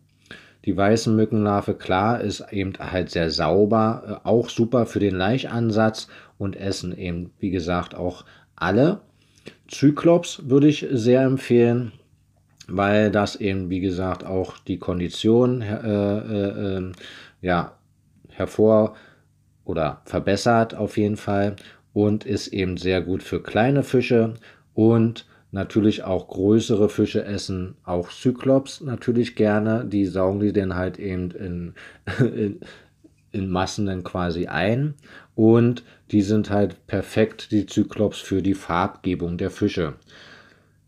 Die 0.64 0.76
weißen 0.76 1.14
Mückenlarve, 1.14 1.75
klar, 1.75 2.21
ist 2.21 2.45
eben 2.50 2.73
halt 2.78 3.11
sehr 3.11 3.31
sauber, 3.31 4.21
äh, 4.25 4.28
auch 4.28 4.49
super 4.49 4.87
für 4.87 5.00
den 5.00 5.14
Laichansatz 5.14 6.09
und 6.38 6.57
essen 6.57 6.97
eben, 6.97 7.31
wie 7.38 7.50
gesagt, 7.50 7.95
auch 7.95 8.25
alle. 8.57 9.00
Zyklops 9.69 10.49
würde 10.49 10.69
ich 10.69 10.87
sehr 10.90 11.23
empfehlen, 11.23 11.93
weil 12.66 13.11
das 13.11 13.37
eben, 13.37 13.69
wie 13.69 13.81
gesagt, 13.81 14.25
auch 14.25 14.59
die 14.59 14.78
Kondition 14.78 15.61
äh, 15.61 16.19
äh, 16.19 16.76
ähm, 16.76 16.93
ja, 17.43 17.73
hervor 18.31 18.97
oder 19.64 20.02
verbessert 20.04 20.75
auf 20.75 20.97
jeden 20.97 21.16
Fall 21.16 21.56
und 21.92 22.25
ist 22.25 22.49
eben 22.49 22.76
sehr 22.76 23.00
gut 23.00 23.23
für 23.23 23.42
kleine 23.42 23.83
Fische 23.83 24.35
und 24.75 25.26
natürlich 25.52 26.02
auch 26.02 26.28
größere 26.28 26.88
Fische 26.88 27.25
essen 27.25 27.76
auch 27.85 28.11
Zyklops 28.11 28.80
natürlich 28.80 29.37
gerne. 29.37 29.85
Die 29.87 30.04
saugen 30.04 30.40
die 30.40 30.52
dann 30.52 30.75
halt 30.75 30.99
eben 30.99 31.30
in, 31.30 31.75
in, 32.18 32.61
in 33.33 33.49
Massen 33.49 33.87
dann 33.87 34.04
quasi 34.04 34.47
ein 34.47 34.94
und 35.35 35.85
die 36.11 36.23
sind 36.23 36.50
halt 36.50 36.87
perfekt, 36.87 37.50
die 37.52 37.66
Zyklops, 37.66 38.21
für 38.21 38.42
die 38.42 38.54
Farbgebung 38.54 39.38
der 39.38 39.50
Fische. 39.50 39.94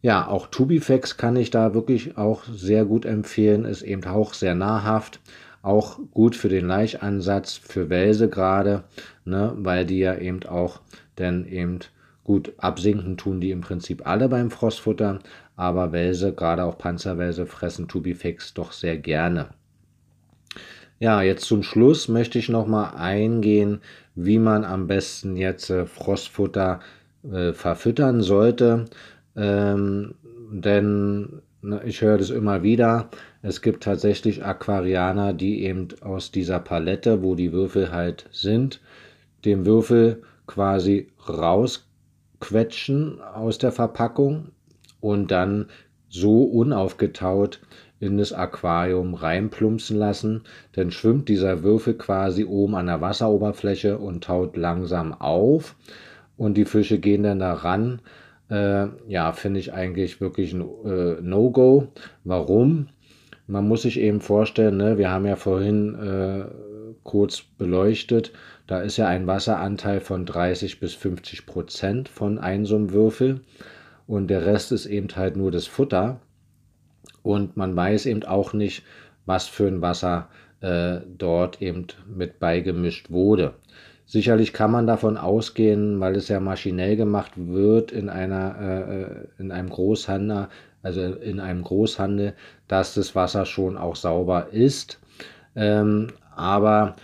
Ja, 0.03 0.29
auch 0.29 0.47
Tubifex 0.49 1.17
kann 1.17 1.37
ich 1.37 1.51
da 1.51 1.75
wirklich 1.75 2.17
auch 2.17 2.45
sehr 2.45 2.85
gut 2.85 3.07
empfehlen, 3.07 3.65
ist 3.65 3.83
eben 3.83 4.05
auch 4.05 4.35
sehr 4.35 4.55
nahrhaft, 4.55 5.21
auch 5.67 5.99
gut 6.13 6.37
für 6.37 6.49
den 6.49 6.67
Laichansatz, 6.67 7.55
für 7.55 7.91
Welse 7.91 8.29
gerade, 8.29 8.85
ne, 9.25 9.53
weil 9.57 9.85
die 9.85 9.99
ja 9.99 10.17
eben 10.17 10.45
auch 10.45 10.81
dann 11.17 11.47
eben 11.47 11.81
gut 12.25 12.53
absinken 12.59 13.17
tun 13.17 13.41
die 13.41 13.51
im 13.51 13.61
Prinzip 13.61 14.07
alle 14.07 14.29
beim 14.29 14.51
Frostfutter, 14.51 15.21
aber 15.57 15.93
Welse, 15.93 16.33
gerade 16.33 16.65
auch 16.65 16.79
Panzerwelse, 16.79 17.47
fressen 17.47 17.89
Tubifex 17.89 18.55
doch 18.55 18.73
sehr 18.73 18.97
gerne. 18.97 19.51
Ja, 20.99 21.21
jetzt 21.23 21.45
zum 21.45 21.63
Schluss 21.63 22.09
möchte 22.09 22.39
ich 22.39 22.49
noch 22.49 22.67
mal 22.67 22.91
eingehen, 22.97 23.81
wie 24.15 24.39
man 24.39 24.65
am 24.65 24.87
besten 24.87 25.37
jetzt 25.37 25.69
äh, 25.69 25.85
Frostfutter 25.85 26.81
äh, 27.31 27.53
verfüttern 27.53 28.23
sollte. 28.23 28.87
Ähm, 29.37 30.15
denn 30.51 31.43
ich 31.85 32.01
höre 32.01 32.19
das 32.19 32.31
immer 32.31 32.63
wieder. 32.63 33.09
Es 33.43 33.63
gibt 33.63 33.83
tatsächlich 33.85 34.45
Aquarianer, 34.45 35.33
die 35.33 35.65
eben 35.65 35.89
aus 36.01 36.31
dieser 36.31 36.59
Palette, 36.59 37.23
wo 37.23 37.35
die 37.35 37.53
Würfel 37.53 37.93
halt 37.93 38.29
sind, 38.33 38.81
den 39.45 39.67
Würfel 39.67 40.23
quasi 40.47 41.09
rausquetschen 41.29 43.21
aus 43.21 43.59
der 43.59 43.73
Verpackung 43.73 44.49
und 45.01 45.31
dann 45.31 45.67
so 46.09 46.45
unaufgetaut 46.45 47.61
in 47.99 48.19
das 48.19 48.33
Aquarium 48.33 49.15
reinplumpsen 49.15 49.97
lassen, 49.97 50.43
dann 50.73 50.91
schwimmt 50.91 51.29
dieser 51.29 51.63
Würfel 51.63 51.95
quasi 51.95 52.45
oben 52.45 52.75
an 52.75 52.87
der 52.87 53.01
Wasseroberfläche 53.01 53.99
und 53.99 54.25
taut 54.25 54.57
langsam 54.57 55.15
auf 55.15 55.77
und 56.37 56.57
die 56.57 56.67
Fische 56.67 56.99
gehen 56.99 57.23
dann 57.23 57.39
da 57.39 57.55
ran. 57.55 58.01
Äh, 58.51 58.87
ja, 59.09 59.33
finde 59.33 59.61
ich 59.61 59.73
eigentlich 59.73 60.21
wirklich 60.21 60.53
ein 60.53 60.63
äh, 60.85 61.21
No-Go. 61.21 61.89
Warum? 62.25 62.89
Man 63.47 63.69
muss 63.69 63.83
sich 63.83 64.01
eben 64.01 64.21
vorstellen, 64.21 64.77
ne, 64.77 64.99
wir 64.99 65.11
haben 65.11 65.27
ja 65.27 65.37
vorhin 65.37 65.95
äh, 65.95 66.45
kurz 67.05 67.43
beleuchtet, 67.59 68.33
da 68.67 68.81
ist 68.81 68.97
ja 68.97 69.07
ein 69.07 69.29
Wasseranteil 69.29 70.01
von 70.01 70.27
30 70.27 70.81
bis 70.81 70.95
50 70.95 71.47
Prozent 71.47 72.09
von 72.09 72.39
einem 72.39 72.91
Würfel 72.91 73.43
und 74.09 74.29
der 74.29 74.45
Rest 74.45 74.73
ist 74.73 74.87
eben 74.87 75.09
halt 75.15 75.37
nur 75.37 75.53
das 75.53 75.67
Futter 75.69 76.21
und 77.23 77.57
man 77.57 77.77
weiß 77.77 78.07
eben 78.07 78.25
auch 78.25 78.53
nicht, 78.53 78.83
was 79.25 79.47
für 79.47 79.69
ein 79.69 79.83
Wasser 79.83 80.29
äh, 80.61 81.01
dort 81.17 81.63
eben 81.63 81.87
mit 82.07 82.41
beigemischt 82.41 83.11
wurde. 83.11 83.55
Sicherlich 84.07 84.53
kann 84.53 84.71
man 84.71 84.87
davon 84.87 85.17
ausgehen, 85.17 85.99
weil 85.99 86.15
es 86.15 86.29
ja 86.29 86.39
maschinell 86.39 86.97
gemacht 86.97 87.33
wird 87.37 87.91
in 87.91 88.09
einer 88.09 88.57
äh, 88.61 89.03
äh, 89.03 89.27
in 89.39 89.51
einem 89.51 89.69
Großhandel, 89.69 90.49
also 90.83 91.03
in 91.03 91.41
einem 91.41 91.63
Großhandel, 91.63 92.35
dass 92.69 92.95
das 92.95 93.17
Wasser 93.17 93.47
schon 93.47 93.77
auch 93.77 93.97
sauber 93.97 94.49
ist. 94.53 95.01
Ähm, 95.57 96.09
aber 96.37 96.95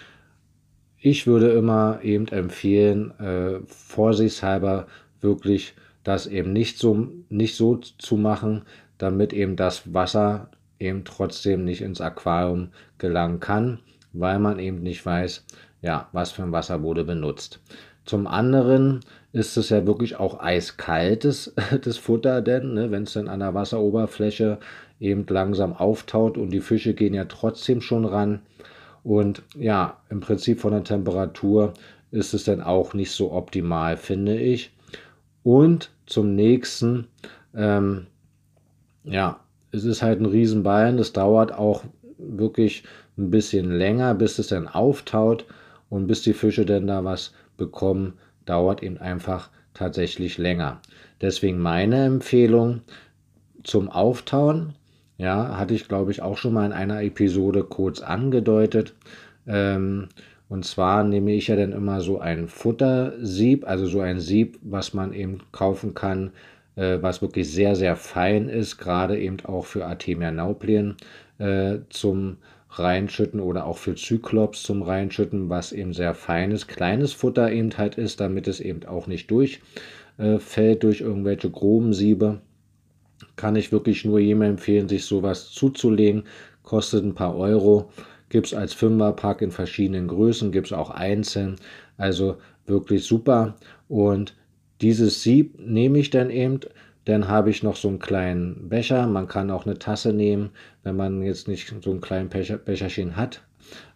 ich 0.98 1.26
würde 1.26 1.50
immer 1.50 1.98
eben 2.02 2.28
empfehlen, 2.28 3.10
äh, 3.18 3.58
vorsichtshalber 3.66 4.86
wirklich 5.20 5.74
das 6.04 6.28
eben 6.28 6.52
nicht 6.52 6.78
so, 6.78 7.08
nicht 7.28 7.56
so 7.56 7.76
zu 7.76 8.16
machen, 8.16 8.62
damit 8.98 9.32
eben 9.32 9.56
das 9.56 9.92
Wasser 9.92 10.50
eben 10.78 11.04
trotzdem 11.04 11.64
nicht 11.64 11.80
ins 11.80 12.00
Aquarium 12.00 12.68
gelangen 12.98 13.40
kann, 13.40 13.80
weil 14.12 14.38
man 14.38 14.60
eben 14.60 14.82
nicht 14.82 15.04
weiß, 15.04 15.44
ja, 15.82 16.08
was 16.12 16.30
für 16.32 16.42
ein 16.42 16.52
Wasser 16.52 16.82
wurde 16.82 17.04
benutzt. 17.04 17.60
Zum 18.04 18.26
anderen 18.26 19.00
ist 19.32 19.56
es 19.56 19.68
ja 19.68 19.86
wirklich 19.86 20.16
auch 20.16 20.40
eiskaltes 20.40 21.54
das 21.84 21.98
Futter, 21.98 22.40
denn 22.40 22.74
ne, 22.74 22.90
wenn 22.90 23.02
es 23.04 23.12
dann 23.12 23.28
an 23.28 23.40
der 23.40 23.54
Wasseroberfläche 23.54 24.58
eben 25.00 25.26
langsam 25.28 25.72
auftaut 25.72 26.38
und 26.38 26.50
die 26.50 26.60
Fische 26.60 26.94
gehen 26.94 27.14
ja 27.14 27.24
trotzdem 27.24 27.80
schon 27.80 28.04
ran. 28.04 28.40
Und 29.04 29.42
ja, 29.56 29.98
im 30.10 30.20
Prinzip 30.20 30.60
von 30.60 30.72
der 30.72 30.84
Temperatur 30.84 31.74
ist 32.12 32.34
es 32.34 32.44
dann 32.44 32.60
auch 32.60 32.94
nicht 32.94 33.10
so 33.10 33.32
optimal, 33.32 33.96
finde 33.96 34.38
ich. 34.38 34.70
Und 35.42 35.90
zum 36.06 36.36
nächsten, 36.36 37.08
ähm, 37.56 38.06
ja, 39.02 39.40
es 39.72 39.84
ist 39.84 40.02
halt 40.02 40.20
ein 40.20 40.26
Riesenballen. 40.26 40.98
Das 40.98 41.12
dauert 41.12 41.52
auch 41.52 41.82
wirklich 42.18 42.84
ein 43.18 43.30
bisschen 43.30 43.72
länger, 43.72 44.14
bis 44.14 44.38
es 44.38 44.48
dann 44.48 44.68
auftaut 44.68 45.46
und 45.92 46.06
bis 46.06 46.22
die 46.22 46.32
Fische 46.32 46.64
dann 46.64 46.86
da 46.86 47.04
was 47.04 47.34
bekommen, 47.58 48.14
dauert 48.46 48.82
eben 48.82 48.96
einfach 48.96 49.50
tatsächlich 49.74 50.38
länger. 50.38 50.80
Deswegen 51.20 51.58
meine 51.58 52.06
Empfehlung 52.06 52.80
zum 53.62 53.90
Auftauen, 53.90 54.72
ja, 55.18 55.58
hatte 55.58 55.74
ich 55.74 55.88
glaube 55.88 56.10
ich 56.10 56.22
auch 56.22 56.38
schon 56.38 56.54
mal 56.54 56.64
in 56.64 56.72
einer 56.72 57.02
Episode 57.02 57.62
kurz 57.64 58.00
angedeutet. 58.00 58.94
Ähm, 59.46 60.08
und 60.48 60.64
zwar 60.64 61.04
nehme 61.04 61.32
ich 61.32 61.48
ja 61.48 61.56
dann 61.56 61.72
immer 61.72 62.00
so 62.00 62.18
ein 62.18 62.48
Futtersieb, 62.48 63.68
also 63.68 63.84
so 63.84 64.00
ein 64.00 64.18
Sieb, 64.18 64.58
was 64.62 64.94
man 64.94 65.12
eben 65.12 65.40
kaufen 65.52 65.92
kann, 65.92 66.30
äh, 66.74 67.02
was 67.02 67.20
wirklich 67.20 67.52
sehr, 67.52 67.76
sehr 67.76 67.96
fein 67.96 68.48
ist, 68.48 68.78
gerade 68.78 69.18
eben 69.18 69.36
auch 69.44 69.66
für 69.66 69.84
Artemia 69.84 70.30
nauplien 70.30 70.96
äh, 71.36 71.80
zum 71.90 72.38
Reinschütten 72.78 73.40
oder 73.40 73.66
auch 73.66 73.76
für 73.76 73.94
Zyklops 73.94 74.62
zum 74.62 74.82
Reinschütten, 74.82 75.50
was 75.50 75.72
eben 75.72 75.92
sehr 75.92 76.14
feines, 76.14 76.66
kleines 76.66 77.12
Futter 77.12 77.52
eben 77.52 77.76
halt 77.76 77.96
ist, 77.96 78.20
damit 78.20 78.48
es 78.48 78.60
eben 78.60 78.84
auch 78.86 79.06
nicht 79.06 79.30
durchfällt 79.30 79.58
äh, 80.58 80.76
durch 80.76 81.02
irgendwelche 81.02 81.50
groben 81.50 81.92
Siebe. 81.92 82.40
Kann 83.36 83.56
ich 83.56 83.72
wirklich 83.72 84.04
nur 84.04 84.18
jedem 84.18 84.42
empfehlen, 84.42 84.88
sich 84.88 85.04
sowas 85.04 85.50
zuzulegen. 85.50 86.24
Kostet 86.62 87.04
ein 87.04 87.14
paar 87.14 87.36
Euro. 87.36 87.90
Gibt 88.30 88.46
es 88.46 88.54
als 88.54 88.72
Fünferpack 88.72 89.42
in 89.42 89.50
verschiedenen 89.50 90.08
Größen, 90.08 90.52
gibt 90.52 90.68
es 90.68 90.72
auch 90.72 90.90
einzeln. 90.90 91.56
Also 91.98 92.38
wirklich 92.66 93.04
super. 93.04 93.56
Und 93.88 94.34
dieses 94.80 95.22
Sieb 95.22 95.58
nehme 95.60 95.98
ich 95.98 96.10
dann 96.10 96.30
eben, 96.30 96.60
dann 97.04 97.28
habe 97.28 97.50
ich 97.50 97.62
noch 97.62 97.76
so 97.76 97.88
einen 97.88 97.98
kleinen 97.98 98.68
Becher. 98.68 99.06
Man 99.06 99.26
kann 99.26 99.50
auch 99.50 99.66
eine 99.66 99.78
Tasse 99.78 100.12
nehmen, 100.12 100.50
wenn 100.82 100.96
man 100.96 101.22
jetzt 101.22 101.48
nicht 101.48 101.74
so 101.82 101.90
einen 101.90 102.00
kleinen 102.00 102.28
Becher, 102.28 102.58
Becherchen 102.58 103.16
hat. 103.16 103.42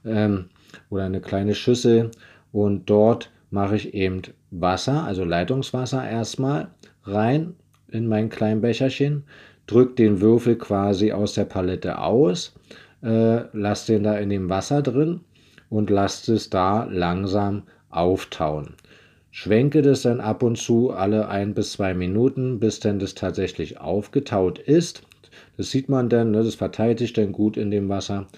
Ähm, 0.05 0.47
oder 0.91 1.05
eine 1.05 1.21
kleine 1.21 1.55
Schüssel. 1.55 2.11
Und 2.53 2.91
dort 2.91 3.31
mache 3.51 3.77
ich 3.77 3.95
eben 3.95 4.23
Wasser, 4.51 5.05
also 5.05 5.25
Leitungswasser 5.25 6.09
erstmal 6.09 6.69
rein 7.05 7.55
in 7.89 8.09
mein 8.09 8.29
kleinen 8.29 8.61
Becherchen. 8.61 9.25
Drücke 9.67 9.95
den 9.95 10.21
Würfel 10.21 10.57
quasi 10.57 11.13
aus 11.13 11.35
der 11.35 11.45
Palette 11.45 11.99
aus. 11.99 12.55
Äh, 13.03 13.45
lasse 13.57 13.93
den 13.93 14.03
da 14.03 14.17
in 14.17 14.31
dem 14.31 14.49
Wasser 14.49 14.83
drin 14.83 15.21
und 15.69 15.91
lasse 15.91 16.35
es 16.35 16.51
da 16.51 16.85
langsam 16.85 17.63
auftauen. 17.91 18.75
Schwenke 19.39 19.83
das 19.83 20.01
dann 20.01 20.23
ab 20.23 20.43
und 20.43 20.57
zu 20.57 20.93
alle 20.93 21.29
ein 21.29 21.53
bis 21.53 21.73
zwei 21.73 21.93
Minuten, 21.93 22.59
bis 22.59 22.81
dann 22.81 22.99
das 22.99 23.15
tatsächlich 23.15 23.79
aufgetaut 23.79 24.59
ist. 24.59 25.03
Das 25.59 25.71
sieht 25.71 25.91
man 25.91 26.09
dann, 26.09 26.31
ne, 26.31 26.43
das 26.43 26.55
verteilt 26.55 27.01
sich 27.01 27.13
dann 27.13 27.33
gut 27.33 27.59
in 27.59 27.71
dem 27.71 27.91
Wasser. 27.91 28.29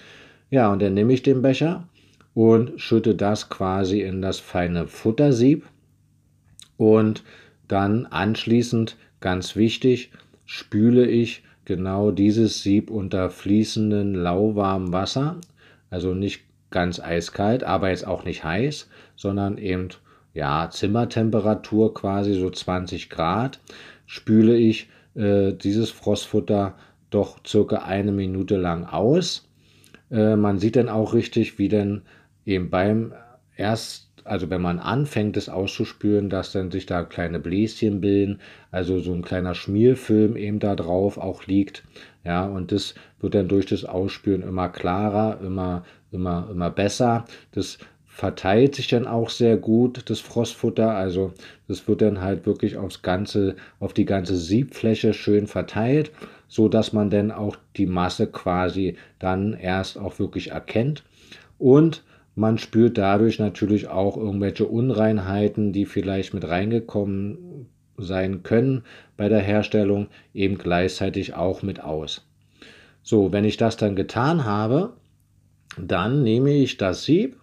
Ja, 0.51 0.73
und 0.73 0.83
dann 0.83 0.95
nehme 0.95 1.13
ich 1.13 1.23
den 1.23 1.41
Becher 1.41 1.87
und 2.35 2.81
schütte 2.81 3.15
das 3.15 3.49
quasi 3.49 4.01
in 4.01 4.23
das 4.23 4.41
feine 4.41 4.89
Futtersieb. 4.89 5.67
Und 6.77 7.23
dann 7.69 8.07
anschließend, 8.07 8.97
ganz 9.21 9.55
wichtig, 9.55 10.11
spüle 10.47 11.07
ich 11.07 11.45
genau 11.65 12.11
dieses 12.11 12.65
Sieb 12.65 12.91
unter 12.91 13.31
fließendem 13.31 14.17
lauwarmem 14.17 14.93
Wasser. 14.93 15.37
Also 15.91 16.13
nicht 16.13 16.43
ganz 16.73 16.99
eiskalt, 16.99 17.63
aber 17.63 17.91
jetzt 17.91 18.05
auch 18.05 18.25
nicht 18.25 18.43
heiß, 18.43 18.89
sondern 19.15 19.59
eben 19.59 19.91
ja, 20.39 20.71
Zimmertemperatur 20.71 21.95
quasi 21.95 22.35
so 22.35 22.49
20 22.49 23.11
Grad, 23.11 23.59
spüle 24.07 24.57
ich 24.57 24.89
äh, 25.17 25.53
dieses 25.53 25.91
Frostfutter 25.91 26.77
doch 27.11 27.41
circa 27.45 27.79
eine 27.79 28.13
Minute 28.13 28.57
lang 28.57 28.85
aus. 28.85 29.49
Äh, 30.13 30.37
man 30.37 30.61
sieht 30.61 30.77
dann 30.77 30.89
auch 30.89 31.13
richtig, 31.13 31.59
wie 31.59 31.69
dann 31.69 32.03
eben 32.47 32.71
beim 32.71 33.15
erst, 33.57 34.13
also 34.23 34.49
wenn 34.49 34.63
man 34.63 34.79
anfängt, 34.79 35.37
es 35.37 35.49
auszuspüren, 35.49 36.31
dass 36.31 36.53
dann 36.53 36.71
sich 36.71 36.87
da 36.87 37.03
kleine 37.03 37.41
Bläschen 37.41 38.01
bilden, 38.01 38.41
also 38.71 39.01
so 39.01 39.13
ein 39.13 39.23
kleiner 39.23 39.57
Schmierfilm 39.57 40.37
eben 40.37 40.61
da 40.61 40.77
drauf 40.77 41.19
auch 41.19 41.47
liegt. 41.47 41.83
Ja, 42.23 42.47
und 42.47 42.71
das 42.71 42.95
wird 43.19 43.35
dann 43.35 43.49
durch 43.49 43.67
das 43.67 43.85
Ausspüren 43.85 44.43
immer 44.43 44.69
klarer, 44.69 45.41
immer, 45.41 45.83
immer, 46.13 46.49
immer 46.49 46.71
besser. 46.71 47.25
Das 47.51 47.79
verteilt 48.19 48.75
sich 48.75 48.89
dann 48.89 49.07
auch 49.07 49.31
sehr 49.31 49.57
gut, 49.57 50.11
das 50.11 50.19
Frostfutter. 50.19 50.91
Also 50.91 51.35
das 51.69 51.87
wird 51.87 52.03
dann 52.03 52.21
halt 52.21 52.47
wirklich 52.47 52.77
aufs 52.77 53.03
ganze, 53.03 53.55
auf 53.79 53.93
die 53.93 54.07
ganze 54.07 54.37
Siebfläche 54.37 55.15
schön 55.15 55.47
verteilt, 55.47 56.11
so 56.49 56.69
dass 56.69 56.93
man 56.93 57.11
dann 57.11 57.31
auch 57.31 57.55
die 57.77 57.87
Masse 57.87 58.27
quasi 58.27 58.97
dann 59.21 59.53
erst 59.53 59.99
auch 59.99 60.19
wirklich 60.19 60.51
erkennt. 60.51 61.05
Und 61.59 62.03
man 62.35 62.59
spürt 62.59 62.99
dadurch 62.99 63.39
natürlich 63.39 63.87
auch 63.87 64.17
irgendwelche 64.17 64.67
Unreinheiten, 64.67 65.73
die 65.73 65.87
vielleicht 65.87 66.35
mit 66.35 66.49
reingekommen 66.49 67.69
sein 67.99 68.43
können 68.43 68.83
bei 69.17 69.29
der 69.29 69.43
Herstellung, 69.43 70.09
eben 70.35 70.59
gleichzeitig 70.59 71.35
auch 71.35 71.63
mit 71.63 71.85
aus. 71.85 72.27
So, 73.05 73.33
wenn 73.33 73.45
ich 73.45 73.59
das 73.59 73.77
dann 73.77 73.95
getan 73.95 74.45
habe, 74.45 74.95
dann 75.81 76.25
nehme 76.25 76.51
ich 76.51 76.79
das 76.79 77.05
Sieb 77.05 77.37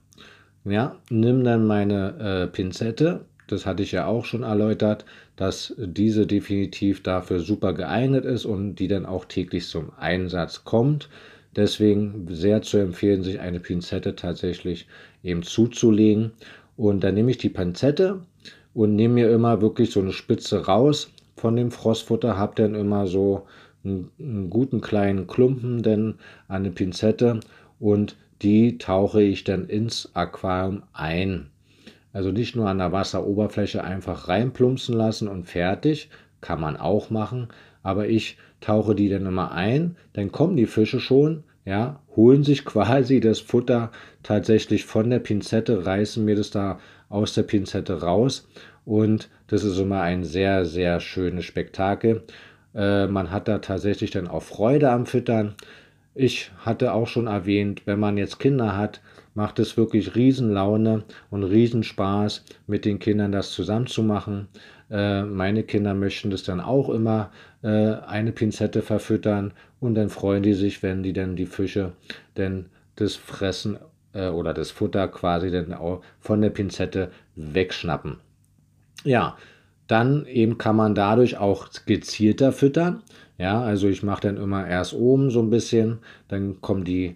ja, 0.66 0.96
nimm 1.10 1.44
dann 1.44 1.68
meine 1.68 2.18
äh, 2.20 2.48
Pinzette, 2.48 3.26
das 3.48 3.66
hatte 3.66 3.84
ich 3.84 3.92
ja 3.92 4.08
auch 4.08 4.26
schon 4.26 4.44
erläutert, 4.44 5.06
dass 5.36 5.76
diese 5.78 6.26
definitiv 6.26 7.04
dafür 7.04 7.40
super 7.40 7.74
geeignet 7.74 8.26
ist 8.26 8.46
und 8.46 8.76
die 8.76 8.88
dann 8.88 9.06
auch 9.06 9.26
täglich 9.26 9.68
zum 9.68 9.92
Einsatz 9.98 10.64
kommt. 10.64 11.10
Deswegen 11.56 12.28
sehr 12.30 12.62
zu 12.64 12.78
empfehlen, 12.78 13.24
sich 13.24 13.40
eine 13.40 13.60
Pinzette 13.60 14.16
tatsächlich 14.16 14.88
eben 15.24 15.44
zuzulegen. 15.44 16.32
Und 16.76 17.04
dann 17.04 17.14
nehme 17.14 17.32
ich 17.32 17.38
die 17.38 17.50
Pinzette 17.50 18.22
und 18.74 18.96
nehme 18.96 19.14
mir 19.14 19.30
immer 19.30 19.62
wirklich 19.62 19.92
so 19.92 20.02
eine 20.02 20.12
Spitze 20.12 20.66
raus 20.66 21.12
von 21.38 21.56
dem 21.56 21.72
Frostfutter, 21.72 22.38
habe 22.38 22.56
dann 22.56 22.76
immer 22.76 23.08
so 23.08 23.46
einen, 23.84 24.10
einen 24.20 24.50
guten 24.50 24.82
kleinen 24.82 25.28
Klumpen 25.28 25.84
denn 25.84 26.16
an 26.48 26.64
der 26.64 26.72
Pinzette 26.72 27.40
und 27.80 28.18
die 28.42 28.78
tauche 28.78 29.22
ich 29.22 29.44
dann 29.44 29.66
ins 29.66 30.12
Aquarium 30.14 30.84
ein. 30.94 31.50
Also 32.14 32.32
nicht 32.32 32.56
nur 32.56 32.70
an 32.70 32.78
der 32.78 32.92
Wasseroberfläche 32.92 33.84
einfach 33.84 34.28
reinplumpsen 34.28 34.96
lassen 34.96 35.28
und 35.28 35.46
fertig, 35.46 36.10
kann 36.42 36.62
man 36.62 36.78
auch 36.78 37.10
machen, 37.10 37.50
aber 37.84 38.08
ich 38.08 38.38
tauche 38.62 38.96
die 38.96 39.10
dann 39.10 39.26
immer 39.26 39.52
ein, 39.52 39.98
dann 40.14 40.32
kommen 40.32 40.56
die 40.56 40.66
Fische 40.66 41.00
schon, 41.00 41.44
ja, 41.66 42.00
holen 42.16 42.44
sich 42.44 42.64
quasi 42.66 43.20
das 43.20 43.40
Futter 43.40 43.92
tatsächlich 44.24 44.86
von 44.86 45.10
der 45.10 45.20
Pinzette, 45.20 45.86
reißen 45.86 46.24
mir 46.24 46.36
das 46.36 46.52
da 46.52 46.80
aus 47.10 47.34
der 47.34 47.44
Pinzette 47.44 48.02
raus 48.02 48.48
und 48.86 49.30
das 49.48 49.64
ist 49.64 49.80
immer 49.80 50.02
ein 50.02 50.24
sehr, 50.24 50.66
sehr 50.66 51.00
schönes 51.00 51.46
Spektakel. 51.46 52.24
Äh, 52.74 53.08
man 53.08 53.32
hat 53.32 53.48
da 53.48 53.60
tatsächlich 53.60 54.12
dann 54.12 54.28
auch 54.28 54.44
Freude 54.44 54.92
am 54.92 55.06
Füttern. 55.06 55.56
Ich 56.18 56.52
hatte 56.60 56.94
auch 56.94 57.08
schon 57.08 57.28
erwähnt, 57.28 57.82
wenn 57.86 58.00
man 58.00 58.18
jetzt 58.18 58.40
Kinder 58.40 58.78
hat, 58.78 59.02
macht 59.34 59.60
es 59.60 59.76
wirklich 59.76 60.16
Riesenlaune 60.16 61.04
und 61.30 61.44
Riesenspaß, 61.44 62.46
mit 62.68 62.86
den 62.86 63.00
Kindern 63.00 63.34
das 63.34 63.52
zusammenzumachen. 63.52 64.48
Äh, 64.90 65.24
meine 65.24 65.64
Kinder 65.64 65.94
möchten 65.94 66.30
das 66.30 66.44
dann 66.44 66.62
auch 66.62 66.90
immer 66.90 67.32
äh, 67.64 67.96
eine 68.08 68.32
Pinzette 68.32 68.82
verfüttern 68.82 69.52
und 69.82 69.96
dann 69.96 70.10
freuen 70.10 70.42
die 70.42 70.54
sich, 70.54 70.82
wenn 70.82 71.04
die 71.04 71.12
dann 71.12 71.36
die 71.36 71.48
Fische 71.48 71.92
denn 72.38 72.68
das 72.96 73.16
Fressen 73.16 73.78
äh, 74.14 74.30
oder 74.30 74.54
das 74.54 74.72
Futter 74.72 75.10
quasi 75.10 75.52
dann 75.52 75.74
auch 75.74 76.02
von 76.22 76.42
der 76.42 76.50
Pinzette 76.50 77.12
wegschnappen. 77.36 78.20
Ja, 79.04 79.36
dann 79.88 80.26
eben 80.26 80.58
kann 80.58 80.78
man 80.78 80.96
dadurch 80.96 81.38
auch 81.38 81.68
gezielter 81.86 82.52
füttern. 82.52 83.04
Ja, 83.38 83.62
also 83.62 83.88
ich 83.88 84.02
mache 84.04 84.22
dann 84.22 84.38
immer 84.38 84.68
erst 84.68 84.94
oben 84.94 85.30
so 85.30 85.42
ein 85.42 85.50
bisschen, 85.50 86.00
dann 86.28 86.62
kommen 86.62 86.86
die 86.86 87.16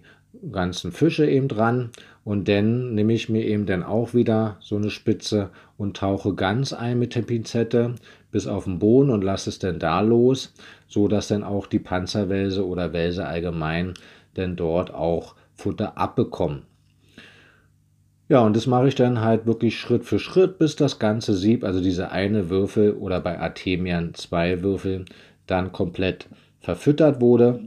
ganzen 0.52 0.92
Fische 0.92 1.28
eben 1.28 1.48
dran 1.48 1.90
und 2.24 2.48
dann 2.48 2.94
nehme 2.94 3.12
ich 3.12 3.28
mir 3.28 3.44
eben 3.44 3.66
dann 3.66 3.82
auch 3.82 4.14
wieder 4.14 4.56
so 4.60 4.76
eine 4.76 4.90
Spitze 4.90 5.50
und 5.76 5.96
tauche 5.96 6.34
ganz 6.34 6.72
ein 6.72 6.98
mit 6.98 7.14
der 7.14 7.22
Pinzette 7.22 7.94
bis 8.30 8.46
auf 8.46 8.64
den 8.64 8.78
Boden 8.78 9.10
und 9.10 9.24
lasse 9.24 9.50
es 9.50 9.58
dann 9.58 9.78
da 9.78 10.00
los, 10.00 10.52
so 10.86 11.08
dass 11.08 11.28
dann 11.28 11.42
auch 11.42 11.66
die 11.66 11.78
Panzerwälse 11.78 12.66
oder 12.66 12.92
Wälse 12.92 13.26
allgemein 13.26 13.94
dann 14.34 14.56
dort 14.56 14.92
auch 14.92 15.34
Futter 15.54 15.98
abbekommen. 15.98 16.62
Ja, 18.28 18.40
und 18.42 18.54
das 18.54 18.68
mache 18.68 18.86
ich 18.86 18.94
dann 18.94 19.20
halt 19.20 19.46
wirklich 19.46 19.76
Schritt 19.76 20.04
für 20.04 20.20
Schritt, 20.20 20.58
bis 20.58 20.76
das 20.76 21.00
ganze 21.00 21.34
Sieb, 21.34 21.64
also 21.64 21.80
diese 21.80 22.12
eine 22.12 22.48
Würfel 22.48 22.92
oder 22.92 23.18
bei 23.20 23.40
Artemian 23.40 24.14
zwei 24.14 24.62
Würfel, 24.62 25.04
dann 25.50 25.72
komplett 25.72 26.28
verfüttert 26.60 27.20
wurde. 27.20 27.60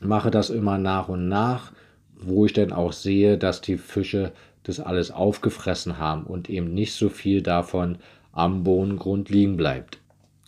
Mache 0.00 0.30
das 0.30 0.50
immer 0.50 0.78
nach 0.78 1.08
und 1.08 1.28
nach, 1.28 1.72
wo 2.14 2.46
ich 2.46 2.52
dann 2.52 2.72
auch 2.72 2.92
sehe, 2.92 3.38
dass 3.38 3.60
die 3.60 3.76
Fische 3.76 4.32
das 4.62 4.80
alles 4.80 5.10
aufgefressen 5.10 5.98
haben 5.98 6.24
und 6.24 6.48
eben 6.50 6.72
nicht 6.74 6.94
so 6.94 7.08
viel 7.08 7.42
davon 7.42 7.98
am 8.32 8.62
Bodengrund 8.62 9.28
liegen 9.28 9.56
bleibt. 9.56 9.98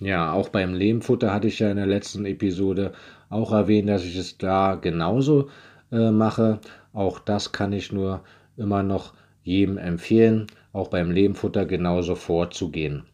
Ja, 0.01 0.33
auch 0.33 0.49
beim 0.49 0.75
Lehmfutter 0.75 1.33
hatte 1.33 1.49
ich 1.49 1.59
ja 1.59 1.71
in 1.71 1.77
der 1.77 1.87
letzten 1.87 2.25
Episode 2.25 2.93
auch 3.31 3.53
erwähnt, 3.53 3.89
dass 3.89 4.05
ich 4.05 4.17
es 4.17 4.37
da 4.39 4.75
genauso 4.75 5.49
äh, 5.91 6.11
mache. 6.11 6.61
Auch 6.93 7.19
das 7.19 7.53
kann 7.53 7.73
ich 7.73 7.93
nur 7.93 8.23
immer 8.57 8.83
noch 8.83 9.15
jedem 9.43 9.79
empfehlen, 9.79 10.47
auch 10.73 10.89
beim 10.89 11.11
Lehmfutter 11.11 11.67
genauso 11.67 12.15
vorzugehen. 12.15 13.05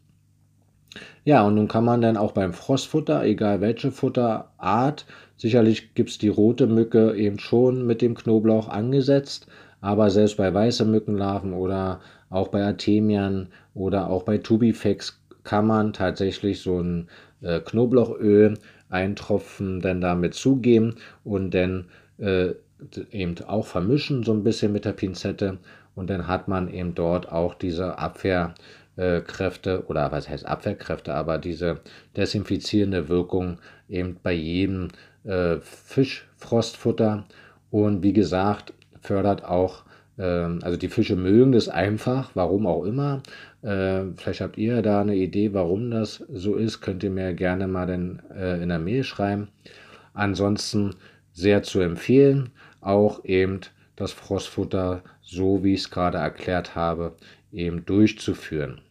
Ja, 1.23 1.45
und 1.45 1.55
nun 1.55 1.67
kann 1.67 1.85
man 1.85 2.01
dann 2.01 2.17
auch 2.17 2.31
beim 2.31 2.53
Frostfutter, 2.53 3.23
egal 3.23 3.61
welche 3.61 3.91
Futterart, 3.91 5.05
sicherlich 5.37 5.93
gibt 5.93 6.09
es 6.09 6.17
die 6.17 6.29
rote 6.29 6.67
Mücke 6.67 7.15
eben 7.15 7.39
schon 7.39 7.85
mit 7.85 8.01
dem 8.01 8.15
Knoblauch 8.15 8.67
angesetzt, 8.69 9.47
aber 9.81 10.09
selbst 10.09 10.37
bei 10.37 10.53
weiße 10.53 10.85
Mückenlarven 10.85 11.53
oder 11.53 12.01
auch 12.29 12.47
bei 12.49 12.63
Artemian 12.63 13.47
oder 13.73 14.09
auch 14.09 14.23
bei 14.23 14.37
Tubifex 14.39 15.21
kann 15.43 15.67
man 15.67 15.93
tatsächlich 15.93 16.61
so 16.61 16.79
ein 16.81 17.07
äh, 17.41 17.59
Knoblauchöl 17.59 18.57
eintropfen, 18.89 19.81
dann 19.81 20.01
damit 20.01 20.33
zugeben 20.33 20.95
und 21.23 21.53
dann 21.53 21.85
äh, 22.17 22.53
eben 23.11 23.35
auch 23.47 23.65
vermischen 23.65 24.23
so 24.23 24.33
ein 24.33 24.43
bisschen 24.43 24.71
mit 24.71 24.85
der 24.85 24.93
Pinzette 24.93 25.57
und 25.95 26.09
dann 26.09 26.27
hat 26.27 26.47
man 26.47 26.73
eben 26.73 26.95
dort 26.95 27.31
auch 27.31 27.53
diese 27.53 27.97
Abwehr 27.97 28.53
Kräfte 29.21 29.85
oder 29.87 30.11
was 30.11 30.27
heißt 30.27 30.45
Abwehrkräfte, 30.45 31.13
aber 31.13 31.37
diese 31.37 31.81
desinfizierende 32.15 33.07
Wirkung 33.09 33.59
eben 33.87 34.17
bei 34.21 34.33
jedem 34.33 34.89
äh, 35.23 35.57
Fischfrostfutter 35.61 37.25
und 37.71 38.03
wie 38.03 38.13
gesagt 38.13 38.73
fördert 39.01 39.43
auch, 39.45 39.83
äh, 40.17 40.23
also 40.23 40.77
die 40.77 40.89
Fische 40.89 41.15
mögen 41.15 41.51
das 41.51 41.69
einfach, 41.69 42.31
warum 42.33 42.67
auch 42.67 42.83
immer. 42.83 43.21
Äh, 43.61 44.05
vielleicht 44.15 44.41
habt 44.41 44.57
ihr 44.57 44.81
da 44.81 45.01
eine 45.01 45.15
Idee, 45.15 45.53
warum 45.53 45.91
das 45.91 46.23
so 46.31 46.55
ist, 46.55 46.81
könnt 46.81 47.03
ihr 47.03 47.11
mir 47.11 47.33
gerne 47.33 47.67
mal 47.67 47.87
dann, 47.87 48.21
äh, 48.35 48.61
in 48.61 48.69
der 48.69 48.79
Mail 48.79 49.03
schreiben. 49.03 49.49
Ansonsten 50.13 50.95
sehr 51.33 51.63
zu 51.63 51.79
empfehlen, 51.79 52.51
auch 52.81 53.23
eben 53.25 53.61
das 53.95 54.11
Frostfutter, 54.11 55.03
so 55.21 55.63
wie 55.63 55.73
ich 55.73 55.81
es 55.81 55.91
gerade 55.91 56.17
erklärt 56.17 56.75
habe, 56.75 57.15
eben 57.51 57.85
durchzuführen. 57.85 58.81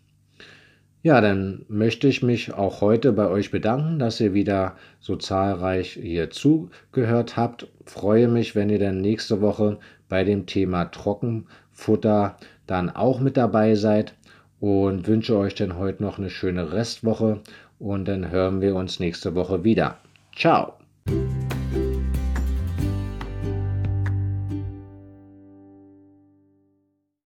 Ja, 1.03 1.21
dann 1.21 1.65
möchte 1.69 2.09
ich 2.09 2.23
mich 2.23 2.53
auch 2.55 2.81
heute 2.81 3.13
bei 3.13 3.29
euch 3.29 3.51
bedanken, 3.51 3.99
dass 3.99 4.21
ihr 4.21 4.35
wieder 4.35 4.77
so 4.99 5.17
zahlreich 5.17 5.93
hier 5.93 6.31
zugehört 6.31 7.37
habt. 7.37 7.69
Freue 7.85 8.27
mich, 8.27 8.57
wenn 8.57 8.69
ihr 8.69 8.81
dann 8.81 9.01
nächste 9.01 9.41
Woche 9.41 9.79
bei 10.09 10.25
dem 10.25 10.47
Thema 10.47 10.87
Trockenfutter 10.87 12.37
dann 12.67 12.91
auch 12.91 13.21
mit 13.21 13.37
dabei 13.37 13.77
seid 13.77 14.15
und 14.59 15.07
wünsche 15.07 15.37
euch 15.37 15.55
dann 15.55 15.79
heute 15.79 16.03
noch 16.03 16.19
eine 16.19 16.31
schöne 16.31 16.73
Restwoche 16.73 17.41
und 17.79 18.07
dann 18.09 18.31
hören 18.31 18.61
wir 18.61 18.75
uns 18.75 18.99
nächste 18.99 19.37
Woche 19.37 19.63
wieder. 19.63 19.99
Ciao! 20.35 20.75